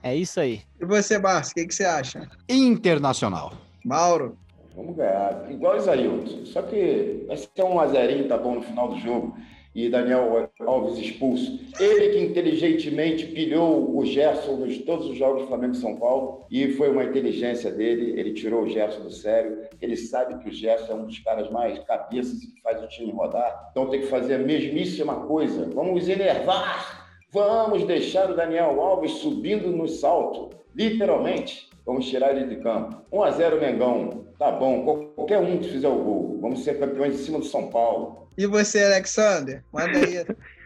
É 0.02 0.14
isso 0.14 0.40
aí. 0.40 0.60
E 0.80 0.84
você, 0.84 1.18
Márcio, 1.18 1.52
o 1.52 1.54
que, 1.54 1.66
que 1.66 1.74
você 1.74 1.84
acha? 1.84 2.28
Internacional. 2.48 3.52
Mauro? 3.84 4.36
Vamos 4.76 4.96
ganhar. 4.96 5.50
Igual 5.50 5.74
o 5.74 5.76
Isaílton. 5.76 6.46
Só 6.46 6.62
que 6.62 7.24
vai 7.26 7.36
ser 7.36 7.62
um 7.64 7.80
azerinho, 7.80 8.28
tá 8.28 8.36
bom, 8.36 8.54
no 8.54 8.62
final 8.62 8.88
do 8.88 8.98
jogo. 9.00 9.36
E 9.74 9.88
Daniel 9.88 10.50
Alves 10.60 10.98
expulso. 10.98 11.60
Ele 11.78 12.10
que 12.10 12.20
inteligentemente 12.20 13.26
pilhou 13.26 13.96
o 13.96 14.04
Gerson 14.04 14.56
nos 14.56 14.78
todos 14.78 15.06
os 15.06 15.16
jogos 15.16 15.42
do 15.42 15.48
Flamengo 15.48 15.74
e 15.74 15.78
São 15.78 15.96
Paulo. 15.96 16.46
E 16.50 16.72
foi 16.72 16.90
uma 16.90 17.04
inteligência 17.04 17.70
dele. 17.70 18.18
Ele 18.18 18.32
tirou 18.32 18.62
o 18.62 18.68
Gerson 18.68 19.02
do 19.02 19.10
sério. 19.10 19.58
Ele 19.80 19.96
sabe 19.96 20.38
que 20.38 20.48
o 20.48 20.52
Gerson 20.52 20.92
é 20.92 20.94
um 20.94 21.06
dos 21.06 21.18
caras 21.20 21.50
mais 21.50 21.78
cabeças 21.80 22.38
que 22.40 22.60
faz 22.62 22.82
o 22.82 22.88
time 22.88 23.12
rodar. 23.12 23.68
Então 23.70 23.90
tem 23.90 24.00
que 24.00 24.06
fazer 24.06 24.34
a 24.34 24.38
mesmíssima 24.38 25.26
coisa. 25.26 25.68
Vamos 25.74 26.08
enervar. 26.08 27.07
Vamos 27.30 27.84
deixar 27.84 28.30
o 28.30 28.34
Daniel 28.34 28.80
Alves 28.80 29.12
subindo 29.12 29.70
no 29.70 29.86
salto. 29.86 30.50
Literalmente. 30.74 31.68
Vamos 31.84 32.08
tirar 32.08 32.36
ele 32.36 32.54
de 32.54 32.62
campo. 32.62 33.02
1 33.12 33.22
a 33.22 33.30
0 33.30 33.60
Mengão. 33.60 34.24
Tá 34.38 34.50
bom. 34.50 35.10
Qualquer 35.14 35.38
um 35.38 35.58
que 35.58 35.68
fizer 35.68 35.88
o 35.88 36.02
gol. 36.02 36.38
Vamos 36.40 36.64
ser 36.64 36.78
campeões 36.78 37.14
em 37.14 37.24
cima 37.24 37.38
do 37.38 37.44
São 37.44 37.68
Paulo. 37.68 38.28
E 38.36 38.46
você, 38.46 38.82
Alexander? 38.82 39.62
Manda 39.72 39.98
aí. 39.98 40.24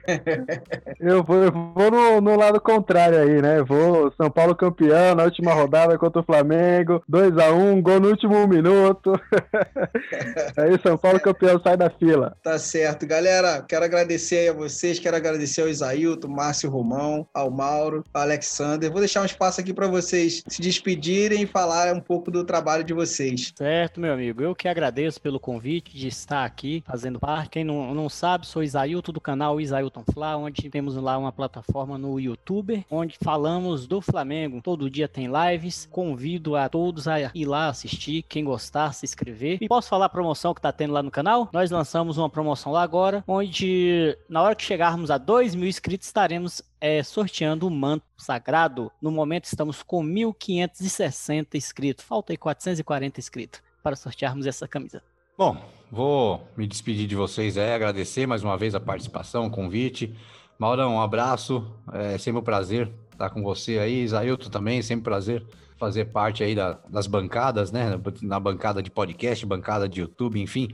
Eu 0.99 1.23
vou, 1.23 1.37
eu 1.37 1.53
vou 1.53 1.91
no, 1.91 2.21
no, 2.21 2.37
lado 2.37 2.61
contrário 2.61 3.19
aí, 3.19 3.43
né? 3.43 3.63
Vou 3.63 4.13
São 4.13 4.31
Paulo 4.31 4.55
campeão 4.55 5.15
na 5.15 5.25
última 5.25 5.53
rodada 5.53 5.99
contra 5.99 6.21
o 6.21 6.25
Flamengo, 6.25 7.03
2x1, 7.11 7.55
um, 7.55 7.83
gol 7.83 8.01
no 8.01 8.09
último 8.09 8.47
minuto. 8.47 9.13
aí 10.57 10.79
São 10.83 10.97
Paulo 10.97 11.21
campeão 11.21 11.61
sai 11.61 11.77
da 11.77 11.91
fila. 11.91 12.37
Tá 12.43 12.59
certo, 12.59 13.07
galera. 13.07 13.65
Quero 13.69 13.85
agradecer 13.85 14.51
a 14.51 14.53
vocês, 14.53 14.99
quero 14.99 15.17
agradecer 15.17 15.63
ao 15.63 15.69
Isailton, 15.69 16.29
Márcio 16.29 16.71
Romão, 16.71 17.27
ao 17.33 17.51
Mauro, 17.51 18.05
ao 18.13 18.23
Alexander. 18.23 18.91
Vou 18.91 19.01
deixar 19.01 19.23
um 19.23 19.27
espaço 19.27 19.61
aqui 19.61 19.73
para 19.73 19.87
vocês 19.87 20.43
se 20.47 20.63
despedirem 20.63 21.43
e 21.43 21.47
falar 21.47 21.93
um 21.93 22.01
pouco 22.01 22.31
do 22.31 22.45
trabalho 22.45 22.85
de 22.85 22.93
vocês. 22.93 23.53
Certo, 23.57 24.01
meu 24.01 24.13
amigo. 24.13 24.43
Eu 24.43 24.55
que 24.55 24.69
agradeço 24.69 25.21
pelo 25.21 25.41
convite 25.41 25.97
de 25.97 26.09
estar 26.09 26.45
aqui 26.45 26.83
fazendo 26.87 27.19
parte. 27.19 27.51
Quem 27.51 27.65
não, 27.65 27.95
não 27.95 28.09
sabe, 28.09 28.47
sou 28.47 28.63
Isailton 28.63 29.13
do 29.13 29.21
canal 29.21 29.61
Isailton 29.61 29.92
Fla, 30.13 30.37
onde 30.37 30.71
temos 30.71 30.95
lá 30.97 31.19
uma 31.19 31.33
plataforma 31.33 31.99
no 31.99 32.19
YouTube, 32.19 32.87
onde 32.91 33.19
falamos 33.23 33.87
do 33.87 34.01
Flamengo. 34.01 34.63
Todo 34.63 34.89
dia 34.89 35.09
tem 35.09 35.29
lives. 35.29 35.89
Convido 35.91 36.57
a 36.57 36.69
todos 36.69 37.07
a 37.07 37.31
ir 37.35 37.45
lá 37.45 37.69
assistir. 37.69 38.23
Quem 38.23 38.45
gostar, 38.45 38.93
se 38.93 39.05
inscrever. 39.05 39.59
E 39.61 39.69
posso 39.69 39.89
falar 39.89 40.07
a 40.07 40.09
promoção 40.09 40.55
que 40.55 40.61
tá 40.61 40.73
tendo 40.73 40.95
lá 40.95 41.03
no 41.03 41.11
canal? 41.11 41.49
Nós 41.53 41.71
lançamos 41.71 42.17
uma 42.17 42.31
promoção 42.31 42.73
lá 42.73 42.83
agora, 42.83 43.23
onde 43.27 44.17
na 44.29 44.41
hora 44.41 44.55
que 44.55 44.65
chegarmos 44.65 45.11
a 45.11 45.19
2 45.19 45.55
mil 45.55 45.69
inscritos, 45.69 46.07
estaremos 46.07 46.63
é, 46.81 47.03
sorteando 47.03 47.67
o 47.67 47.71
manto 47.71 48.05
sagrado. 48.17 48.91
No 49.01 49.11
momento 49.11 49.45
estamos 49.45 49.83
com 49.83 50.05
1.560 50.05 51.55
inscritos. 51.55 52.05
Falta 52.05 52.33
aí 52.33 52.37
440 52.37 53.21
inscritos 53.21 53.61
para 53.83 53.97
sortearmos 53.97 54.47
essa 54.47 54.69
camisa. 54.69 55.03
Bom, 55.37 55.57
vou 55.91 56.47
me 56.55 56.67
despedir 56.67 57.07
de 57.07 57.17
vocês 57.17 57.57
aí, 57.57 57.73
agradecer 57.73 58.27
mais 58.27 58.45
uma 58.45 58.55
vez 58.55 58.75
a 58.75 58.81
participação, 58.81 59.47
o 59.47 59.51
convite. 59.51 60.15
Maurão, 60.59 60.97
um 60.97 61.01
abraço, 61.01 61.67
é 61.91 62.19
sempre 62.19 62.41
um 62.41 62.45
prazer 62.45 62.93
estar 63.11 63.31
com 63.31 63.43
você 63.43 63.79
aí. 63.79 64.03
Isailton 64.03 64.51
também, 64.51 64.83
sempre 64.83 65.01
um 65.01 65.05
prazer 65.05 65.43
fazer 65.83 66.05
parte 66.05 66.45
aí 66.45 66.55
da, 66.55 66.79
das 66.89 67.09
bancadas, 67.09 67.73
né? 67.73 68.01
Na 68.23 68.39
bancada 68.39 68.81
de 68.81 68.89
podcast, 68.89 69.45
bancada 69.45 69.89
de 69.89 70.01
YouTube, 70.01 70.41
enfim. 70.41 70.69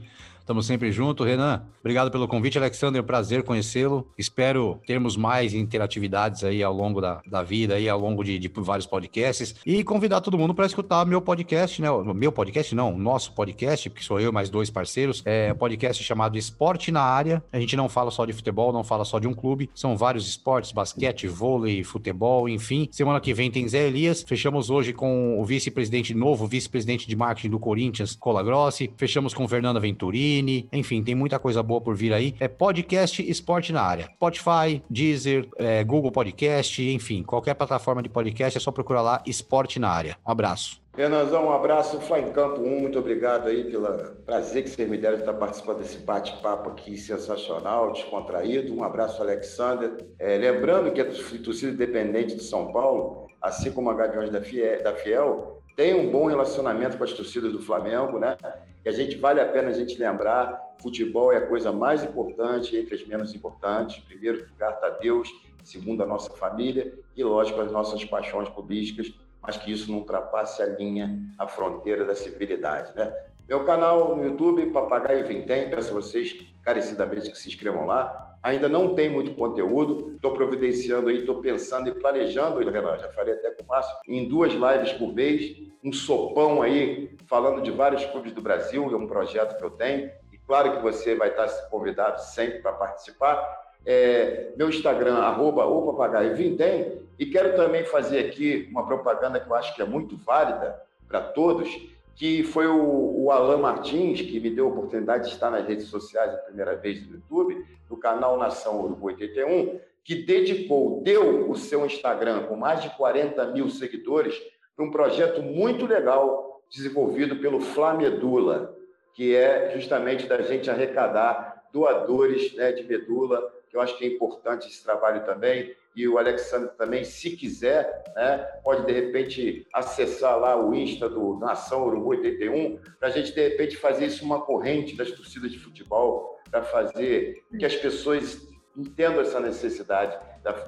Estamos 0.49 0.65
sempre 0.65 0.91
juntos. 0.91 1.27
Renan, 1.27 1.61
obrigado 1.79 2.09
pelo 2.09 2.27
convite. 2.27 2.57
Alexander, 2.57 3.03
prazer 3.03 3.43
conhecê-lo. 3.43 4.07
Espero 4.17 4.81
termos 4.83 5.15
mais 5.15 5.53
interatividades 5.53 6.43
aí 6.43 6.63
ao 6.63 6.73
longo 6.73 6.99
da, 6.99 7.21
da 7.27 7.43
vida, 7.43 7.75
aí 7.75 7.87
ao 7.87 7.99
longo 7.99 8.23
de, 8.23 8.39
de 8.39 8.51
vários 8.55 8.87
podcasts. 8.87 9.53
E 9.63 9.83
convidar 9.83 10.21
todo 10.21 10.39
mundo 10.39 10.55
para 10.55 10.65
escutar 10.65 11.05
meu 11.05 11.21
podcast, 11.21 11.79
né? 11.79 11.87
Meu 12.15 12.31
podcast, 12.31 12.73
não, 12.73 12.97
nosso 12.97 13.33
podcast, 13.33 13.91
porque 13.91 14.03
sou 14.03 14.19
eu 14.19 14.33
mais 14.33 14.49
dois 14.49 14.71
parceiros. 14.71 15.21
É 15.23 15.53
um 15.53 15.55
podcast 15.55 16.03
chamado 16.03 16.35
Esporte 16.35 16.91
na 16.91 17.03
Área. 17.03 17.43
A 17.53 17.59
gente 17.59 17.75
não 17.75 17.87
fala 17.87 18.09
só 18.09 18.25
de 18.25 18.33
futebol, 18.33 18.73
não 18.73 18.83
fala 18.83 19.05
só 19.05 19.19
de 19.19 19.27
um 19.27 19.35
clube. 19.35 19.69
São 19.75 19.95
vários 19.95 20.27
esportes, 20.27 20.71
basquete, 20.71 21.27
vôlei, 21.27 21.83
futebol, 21.83 22.49
enfim. 22.49 22.89
Semana 22.91 23.19
que 23.19 23.35
vem 23.35 23.51
tem 23.51 23.67
Zé 23.67 23.85
Elias. 23.85 24.23
Fechamos 24.23 24.71
hoje 24.71 24.93
com 24.99 25.39
o 25.39 25.45
vice-presidente 25.45 26.13
novo, 26.13 26.45
vice-presidente 26.45 27.07
de 27.07 27.15
marketing 27.15 27.51
do 27.51 27.59
Corinthians, 27.59 28.17
Cola 28.17 28.43
Grossi. 28.43 28.91
Fechamos 28.97 29.33
com 29.33 29.47
Fernanda 29.47 29.79
Venturini 29.79 30.49
enfim, 30.73 31.01
tem 31.01 31.15
muita 31.15 31.39
coisa 31.39 31.63
boa 31.63 31.79
por 31.79 31.95
vir 31.95 32.13
aí. 32.13 32.35
É 32.39 32.47
podcast 32.47 33.21
esporte 33.29 33.71
na 33.71 33.81
área. 33.81 34.09
Spotify, 34.15 34.83
Deezer, 34.89 35.47
é, 35.57 35.83
Google 35.83 36.11
Podcast, 36.11 36.81
enfim, 36.81 37.23
qualquer 37.23 37.53
plataforma 37.53 38.03
de 38.03 38.09
podcast 38.09 38.57
é 38.57 38.61
só 38.61 38.71
procurar 38.71 39.01
lá 39.01 39.23
esporte 39.25 39.79
na 39.79 39.89
área. 39.89 40.17
Um 40.25 40.31
abraço. 40.31 40.81
Renanzão, 40.97 41.45
um 41.45 41.53
abraço. 41.53 42.01
Fly 42.01 42.19
em 42.19 42.31
Campo 42.33 42.61
1, 42.61 42.81
muito 42.81 42.99
obrigado 42.99 43.47
aí 43.47 43.63
pelo 43.63 43.87
prazer 44.25 44.63
que 44.63 44.69
vocês 44.69 44.89
me 44.89 44.97
deram 44.97 45.15
de 45.15 45.21
estar 45.21 45.33
participando 45.33 45.77
desse 45.77 45.99
bate-papo 45.99 46.71
aqui 46.71 46.97
sensacional, 46.97 47.93
descontraído. 47.93 48.75
Um 48.75 48.83
abraço, 48.83 49.21
Alexander. 49.21 49.91
É, 50.17 50.37
lembrando 50.37 50.91
que 50.91 50.99
a 50.99 51.05
torcida 51.05 51.71
independente 51.71 52.35
de 52.35 52.43
São 52.43 52.73
Paulo, 52.73 53.28
assim 53.41 53.71
como 53.71 53.89
a 53.89 53.93
Gaviões 53.93 54.29
da 54.29 54.41
Fiel, 54.41 54.83
da 54.83 54.93
Fiel 54.93 55.61
tem 55.75 55.93
um 55.93 56.11
bom 56.11 56.25
relacionamento 56.25 56.97
com 56.97 57.03
as 57.03 57.13
torcidas 57.13 57.53
do 57.53 57.61
Flamengo, 57.61 58.19
né? 58.19 58.37
E 58.83 58.89
a 58.89 58.91
gente 58.91 59.15
vale 59.17 59.39
a 59.39 59.45
pena 59.45 59.69
a 59.69 59.73
gente 59.73 59.97
lembrar, 59.97 60.59
futebol 60.81 61.31
é 61.31 61.37
a 61.37 61.47
coisa 61.47 61.71
mais 61.71 62.03
importante 62.03 62.75
entre 62.75 62.95
as 62.95 63.07
menos 63.07 63.33
importantes. 63.33 64.03
Primeiro 64.03 64.45
lugar 64.49 64.73
está 64.73 64.89
Deus, 64.89 65.29
segundo 65.63 66.03
a 66.03 66.05
nossa 66.05 66.31
família 66.31 66.93
e, 67.15 67.23
lógico, 67.23 67.61
as 67.61 67.71
nossas 67.71 68.03
paixões 68.03 68.49
políticas, 68.49 69.13
mas 69.41 69.55
que 69.57 69.71
isso 69.71 69.89
não 69.89 69.99
ultrapasse 69.99 70.61
a 70.61 70.65
linha, 70.65 71.17
a 71.37 71.47
fronteira 71.47 72.03
da 72.03 72.15
civilidade, 72.15 72.91
né? 72.95 73.13
Meu 73.47 73.63
canal 73.63 74.15
no 74.15 74.23
YouTube, 74.23 74.67
Papagaio 74.67 75.25
Vintém, 75.25 75.69
peço 75.69 75.89
a 75.91 75.93
vocês 75.93 76.45
carecidamente 76.61 77.31
que 77.31 77.37
se 77.37 77.47
inscrevam 77.47 77.85
lá. 77.85 78.28
Ainda 78.41 78.69
não 78.69 78.95
tem 78.95 79.09
muito 79.09 79.33
conteúdo, 79.33 80.13
estou 80.15 80.33
providenciando 80.33 81.09
aí, 81.09 81.19
estou 81.19 81.41
pensando 81.41 81.89
e 81.89 81.93
planejando, 81.93 82.59
Renan, 82.59 82.97
já 82.97 83.09
falei 83.09 83.33
até 83.33 83.51
com 83.51 83.63
o 83.63 83.67
Márcio, 83.67 83.95
em 84.07 84.27
duas 84.27 84.53
lives 84.53 84.93
por 84.93 85.13
mês, 85.13 85.57
um 85.83 85.91
sopão 85.91 86.61
aí, 86.61 87.15
falando 87.27 87.61
de 87.61 87.71
vários 87.71 88.05
clubes 88.05 88.31
do 88.31 88.41
Brasil, 88.41 88.89
é 88.91 88.95
um 88.95 89.07
projeto 89.07 89.57
que 89.57 89.63
eu 89.63 89.71
tenho, 89.71 90.09
e 90.31 90.37
claro 90.37 90.77
que 90.77 90.81
você 90.81 91.15
vai 91.15 91.29
estar 91.29 91.47
convidado 91.69 92.21
sempre 92.21 92.59
para 92.59 92.71
participar. 92.73 93.67
É, 93.85 94.51
meu 94.55 94.69
Instagram, 94.69 95.15
arroba 95.15 95.65
o 95.65 95.91
papagaio 95.91 96.35
Vintém, 96.35 96.99
e 97.17 97.25
quero 97.25 97.55
também 97.57 97.83
fazer 97.83 98.19
aqui 98.19 98.67
uma 98.71 98.85
propaganda 98.85 99.39
que 99.39 99.49
eu 99.49 99.55
acho 99.55 99.75
que 99.75 99.81
é 99.81 99.85
muito 99.85 100.15
válida 100.15 100.81
para 101.07 101.19
todos, 101.19 101.69
que 102.15 102.43
foi 102.43 102.67
o, 102.67 103.23
o 103.23 103.31
Alan 103.31 103.57
Martins, 103.57 104.21
que 104.21 104.39
me 104.39 104.49
deu 104.49 104.65
a 104.65 104.69
oportunidade 104.69 105.25
de 105.25 105.33
estar 105.33 105.49
nas 105.49 105.65
redes 105.65 105.87
sociais 105.87 106.33
a 106.33 106.37
primeira 106.37 106.75
vez 106.75 107.05
no 107.05 107.15
YouTube, 107.15 107.65
no 107.89 107.97
canal 107.97 108.37
Nação 108.37 108.81
Urubu 108.81 109.07
81, 109.07 109.79
que 110.03 110.15
dedicou, 110.15 111.01
deu 111.03 111.49
o 111.49 111.55
seu 111.55 111.85
Instagram 111.85 112.43
com 112.43 112.55
mais 112.55 112.81
de 112.81 112.89
40 112.91 113.45
mil 113.47 113.69
seguidores 113.69 114.39
para 114.75 114.85
um 114.85 114.91
projeto 114.91 115.41
muito 115.41 115.85
legal 115.85 116.61
desenvolvido 116.69 117.37
pelo 117.37 117.59
Flamedula, 117.59 118.75
que 119.13 119.35
é 119.35 119.71
justamente 119.75 120.27
da 120.27 120.41
gente 120.41 120.69
arrecadar 120.69 121.67
doadores 121.73 122.53
né, 122.55 122.71
de 122.71 122.83
medula, 122.83 123.53
que 123.69 123.75
eu 123.75 123.81
acho 123.81 123.97
que 123.97 124.05
é 124.05 124.07
importante 124.07 124.67
esse 124.67 124.83
trabalho 124.83 125.23
também, 125.25 125.75
e 125.95 126.07
o 126.07 126.17
Alexandre 126.17 126.69
também, 126.77 127.03
se 127.03 127.35
quiser, 127.35 128.03
né, 128.15 128.37
pode 128.63 128.85
de 128.85 128.93
repente 128.93 129.67
acessar 129.73 130.39
lá 130.39 130.55
o 130.55 130.73
Insta 130.73 131.09
do 131.09 131.37
Nação 131.37 131.85
Urubu 131.85 132.09
81, 132.09 132.79
para 132.99 133.09
a 133.09 133.11
gente 133.11 133.33
de 133.33 133.49
repente 133.49 133.75
fazer 133.75 134.05
isso 134.05 134.23
uma 134.23 134.41
corrente 134.41 134.95
das 134.95 135.11
torcidas 135.11 135.51
de 135.51 135.59
futebol, 135.59 136.38
para 136.49 136.63
fazer 136.63 137.45
que 137.57 137.65
as 137.65 137.75
pessoas 137.75 138.47
entendo 138.75 139.19
essa 139.19 139.39
necessidade 139.39 140.17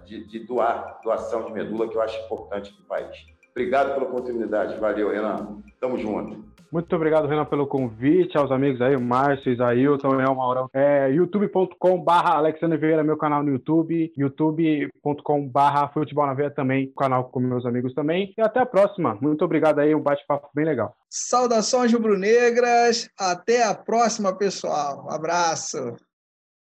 de, 0.05 0.25
de 0.25 0.39
doar, 0.39 0.99
doação 1.03 1.45
de 1.45 1.53
medula, 1.53 1.87
que 1.89 1.95
eu 1.95 2.01
acho 2.01 2.19
importante 2.25 2.73
para 2.73 2.83
o 2.83 2.87
país. 2.87 3.17
Obrigado 3.51 3.93
pela 3.93 4.05
oportunidade. 4.05 4.79
Valeu, 4.79 5.11
Renan. 5.11 5.61
Tamo 5.79 5.97
junto. 5.97 6.51
Muito 6.71 6.95
obrigado, 6.95 7.27
Renan, 7.27 7.43
pelo 7.43 7.67
convite, 7.67 8.37
aos 8.37 8.49
amigos 8.49 8.81
aí, 8.81 8.95
o 8.95 9.01
Márcio, 9.01 9.51
Isailton, 9.51 10.21
é 10.21 10.29
uma 10.29 10.47
hora. 10.47 10.67
É 10.73 11.11
youtube.com 11.11 12.01
barra 12.01 12.37
Alexandre 12.37 12.77
Vieira, 12.77 13.03
meu 13.03 13.17
canal 13.17 13.43
no 13.43 13.51
YouTube, 13.51 14.09
youtube.com 14.17 15.49
barra 15.49 15.89
Futebol 15.89 16.25
na 16.25 16.33
Veia 16.33 16.49
também, 16.49 16.89
canal 16.97 17.25
com 17.25 17.41
meus 17.41 17.65
amigos 17.65 17.93
também. 17.93 18.33
E 18.37 18.41
até 18.41 18.61
a 18.61 18.65
próxima. 18.65 19.17
Muito 19.21 19.43
obrigado 19.43 19.79
aí, 19.79 19.93
um 19.93 19.99
bate-papo 19.99 20.47
bem 20.55 20.63
legal. 20.63 20.95
Saudações 21.09 21.91
rubro-negras, 21.91 23.09
até 23.19 23.67
a 23.67 23.75
próxima, 23.75 24.33
pessoal. 24.33 25.07
Um 25.07 25.11
abraço. 25.11 25.77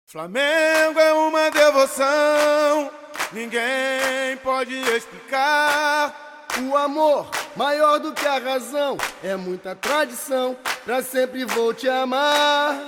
Flamengo 0.09 0.97
é 1.01 1.11
uma 1.11 1.49
devoção, 1.51 2.89
ninguém 3.33 4.37
pode 4.41 4.73
explicar. 4.95 6.26
O 6.59 6.75
amor, 6.75 7.29
maior 7.55 7.99
do 7.99 8.13
que 8.13 8.25
a 8.25 8.39
razão, 8.39 8.97
é 9.23 9.35
muita 9.35 9.75
tradição, 9.75 10.57
pra 10.83 11.03
sempre 11.03 11.45
vou 11.45 11.71
te 11.71 11.87
amar. 11.87 12.81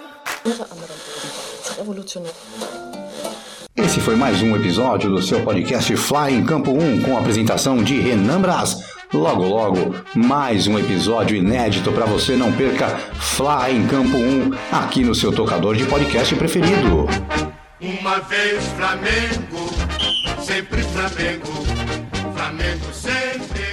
Esse 3.76 4.00
foi 4.00 4.16
mais 4.16 4.42
um 4.42 4.56
episódio 4.56 5.12
do 5.12 5.22
seu 5.22 5.44
podcast 5.44 5.96
Fly 5.96 6.34
em 6.34 6.46
Campo 6.46 6.72
1 6.72 7.04
com 7.04 7.16
a 7.16 7.20
apresentação 7.20 7.84
de 7.84 8.00
Renan 8.00 8.42
Braz. 8.42 8.78
Logo, 9.14 9.44
logo, 9.44 9.96
mais 10.16 10.66
um 10.66 10.80
episódio 10.80 11.38
inédito 11.38 11.92
para 11.92 12.06
você 12.06 12.36
não 12.36 12.52
perca 12.52 12.88
Fly 12.88 13.76
em 13.76 13.88
Campo 13.88 14.18
1 14.18 14.52
aqui 14.72 15.04
no 15.04 15.14
seu 15.14 15.32
tocador 15.32 15.76
de 15.76 15.86
podcast 15.86 16.36
preferido. 16.36 17.08
Uma 17.80 18.20
vez 18.20 18.64
Flamengo, 18.74 19.70
sempre 20.42 20.82
Flamengo, 20.84 21.79
Flamengo 22.50 22.92
sempre. 22.92 23.69